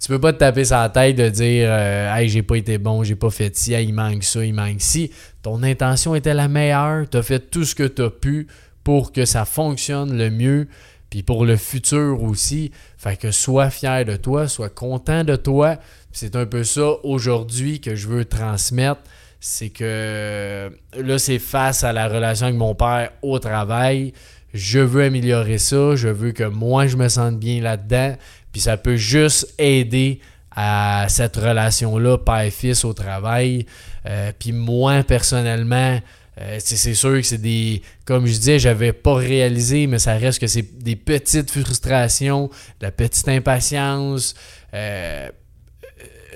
Tu 0.00 0.08
peux 0.08 0.20
pas 0.20 0.32
te 0.32 0.38
taper 0.38 0.64
sa 0.64 0.88
tête 0.88 1.16
de 1.16 1.28
dire 1.28 1.68
euh, 1.68 2.14
Hey, 2.14 2.28
j'ai 2.28 2.42
pas 2.42 2.56
été 2.56 2.78
bon, 2.78 3.04
j'ai 3.04 3.16
pas 3.16 3.30
fait 3.30 3.54
ci, 3.56 3.72
il 3.72 3.92
manque 3.92 4.24
ça, 4.24 4.44
il 4.44 4.54
manque 4.54 4.80
ci. 4.80 5.10
Ton 5.42 5.62
intention 5.62 6.14
était 6.14 6.32
la 6.32 6.48
meilleure. 6.48 7.08
Tu 7.10 7.16
as 7.16 7.22
fait 7.22 7.50
tout 7.50 7.64
ce 7.64 7.74
que 7.74 7.82
tu 7.82 8.02
as 8.02 8.10
pu 8.10 8.46
pour 8.82 9.12
que 9.12 9.24
ça 9.24 9.44
fonctionne 9.44 10.16
le 10.16 10.30
mieux. 10.30 10.68
Puis 11.10 11.22
pour 11.22 11.44
le 11.44 11.56
futur 11.56 12.22
aussi. 12.22 12.70
Fait 12.96 13.16
que 13.16 13.30
sois 13.30 13.68
fier 13.68 14.04
de 14.04 14.16
toi, 14.16 14.48
sois 14.48 14.70
content 14.70 15.24
de 15.24 15.36
toi. 15.36 15.76
C'est 16.12 16.36
un 16.36 16.46
peu 16.46 16.64
ça 16.64 16.92
aujourd'hui 17.02 17.80
que 17.80 17.94
je 17.94 18.08
veux 18.08 18.24
transmettre. 18.24 19.02
C'est 19.40 19.70
que 19.70 20.70
là, 20.96 21.18
c'est 21.18 21.38
face 21.38 21.82
à 21.82 21.92
la 21.92 22.08
relation 22.08 22.46
avec 22.46 22.58
mon 22.58 22.74
père 22.74 23.10
au 23.22 23.38
travail. 23.38 24.12
Je 24.54 24.80
veux 24.80 25.04
améliorer 25.04 25.58
ça. 25.58 25.96
Je 25.96 26.08
veux 26.08 26.32
que 26.32 26.44
moi, 26.44 26.86
je 26.86 26.96
me 26.96 27.08
sente 27.08 27.38
bien 27.38 27.60
là-dedans. 27.60 28.16
Puis 28.52 28.60
ça 28.60 28.76
peut 28.76 28.96
juste 28.96 29.54
aider 29.58 30.20
à 30.50 31.06
cette 31.08 31.36
relation-là, 31.36 32.18
père-fils 32.18 32.84
au 32.84 32.92
travail. 32.92 33.66
Euh, 34.06 34.32
puis 34.38 34.52
moi, 34.52 35.02
personnellement, 35.04 36.00
euh, 36.40 36.58
c'est 36.58 36.94
sûr 36.94 37.16
que 37.16 37.22
c'est 37.22 37.38
des. 37.38 37.82
Comme 38.04 38.26
je 38.26 38.32
disais, 38.32 38.58
j'avais 38.58 38.92
pas 38.92 39.14
réalisé, 39.14 39.86
mais 39.86 39.98
ça 39.98 40.14
reste 40.14 40.40
que 40.40 40.46
c'est 40.46 40.78
des 40.78 40.96
petites 40.96 41.50
frustrations, 41.50 42.48
de 42.80 42.86
la 42.86 42.92
petite 42.92 43.28
impatience, 43.28 44.34
euh, 44.72 45.28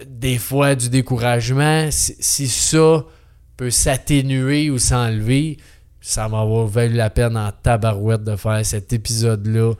des 0.06 0.38
fois 0.38 0.74
du 0.74 0.90
découragement. 0.90 1.88
Si, 1.90 2.48
ça 2.48 3.04
peut 3.56 3.70
s'atténuer 3.70 4.68
ou 4.70 4.78
s'enlever, 4.78 5.58
ça 6.04 6.28
m'a 6.28 6.44
valu 6.66 6.96
la 6.96 7.08
peine 7.08 7.34
en 7.34 7.50
tabarouette 7.50 8.24
de 8.24 8.36
faire 8.36 8.64
cet 8.64 8.92
épisode-là 8.92 9.72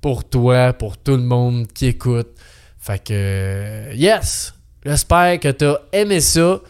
pour 0.00 0.22
toi, 0.22 0.72
pour 0.72 0.96
tout 0.96 1.16
le 1.16 1.24
monde 1.24 1.66
qui 1.66 1.86
écoute. 1.86 2.28
Fait 2.78 3.02
que, 3.02 3.92
yes! 3.92 4.54
J'espère 4.86 5.40
que 5.40 5.48
tu 5.48 5.64
as 5.64 5.80
aimé 5.92 6.20
ça. 6.20 6.60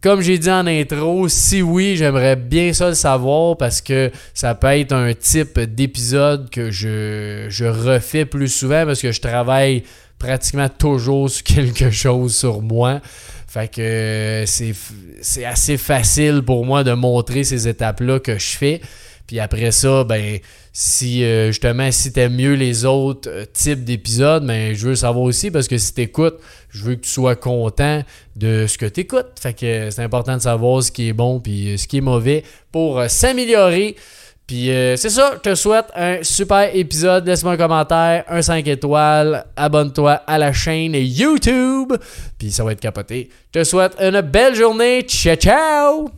Comme 0.00 0.20
j'ai 0.20 0.38
dit 0.38 0.50
en 0.50 0.68
intro, 0.68 1.28
si 1.28 1.62
oui, 1.62 1.96
j'aimerais 1.96 2.36
bien 2.36 2.72
ça 2.72 2.88
le 2.88 2.94
savoir 2.94 3.56
parce 3.56 3.80
que 3.80 4.12
ça 4.34 4.54
peut 4.54 4.68
être 4.68 4.92
un 4.92 5.14
type 5.14 5.58
d'épisode 5.58 6.48
que 6.48 6.70
je, 6.70 7.46
je 7.48 7.64
refais 7.64 8.24
plus 8.24 8.48
souvent 8.48 8.86
parce 8.86 9.02
que 9.02 9.10
je 9.10 9.20
travaille 9.20 9.82
pratiquement 10.20 10.68
toujours 10.68 11.28
quelque 11.44 11.90
chose 11.90 12.36
sur 12.36 12.62
moi. 12.62 13.00
Fait 13.48 13.68
que 13.68 14.44
c'est 14.46 15.44
assez 15.44 15.76
facile 15.76 16.42
pour 16.46 16.64
moi 16.64 16.84
de 16.84 16.92
montrer 16.92 17.42
ces 17.42 17.66
étapes-là 17.66 18.20
que 18.20 18.38
je 18.38 18.56
fais. 18.56 18.80
Puis 19.26 19.40
après 19.40 19.72
ça, 19.72 20.04
ben, 20.04 20.38
si 20.72 21.24
euh, 21.24 21.48
justement, 21.48 21.90
si 21.90 22.12
t'aimes 22.12 22.34
mieux 22.34 22.54
les 22.54 22.84
autres 22.84 23.28
euh, 23.28 23.44
types 23.52 23.84
d'épisodes, 23.84 24.46
ben, 24.46 24.74
je 24.74 24.88
veux 24.88 24.94
savoir 24.94 25.24
aussi 25.24 25.50
parce 25.50 25.68
que 25.68 25.78
si 25.78 25.94
t'écoutes, 25.94 26.38
je 26.68 26.84
veux 26.84 26.94
que 26.96 27.02
tu 27.02 27.10
sois 27.10 27.36
content 27.36 28.02
de 28.36 28.66
ce 28.68 28.76
que 28.78 28.86
t'écoutes. 28.86 29.38
Fait 29.40 29.54
que 29.54 29.90
c'est 29.90 30.02
important 30.02 30.36
de 30.36 30.42
savoir 30.42 30.82
ce 30.82 30.92
qui 30.92 31.08
est 31.08 31.12
bon 31.12 31.40
puis 31.40 31.74
euh, 31.74 31.76
ce 31.76 31.86
qui 31.86 31.98
est 31.98 32.02
mauvais 32.02 32.44
pour 32.70 33.02
s'améliorer. 33.08 33.96
Puis 34.50 34.66
c'est 34.96 35.10
ça, 35.10 35.34
je 35.36 35.48
te 35.48 35.54
souhaite 35.54 35.86
un 35.94 36.24
super 36.24 36.74
épisode. 36.74 37.24
Laisse-moi 37.24 37.52
un 37.52 37.56
commentaire, 37.56 38.24
un 38.26 38.42
5 38.42 38.66
étoiles, 38.66 39.44
abonne-toi 39.54 40.14
à 40.26 40.38
la 40.38 40.52
chaîne 40.52 40.92
YouTube, 40.92 41.92
puis 42.36 42.50
ça 42.50 42.64
va 42.64 42.72
être 42.72 42.80
capoté. 42.80 43.30
Je 43.54 43.60
te 43.60 43.64
souhaite 43.64 43.94
une 44.00 44.20
belle 44.22 44.56
journée. 44.56 45.02
Ciao, 45.02 45.36
ciao! 45.36 46.10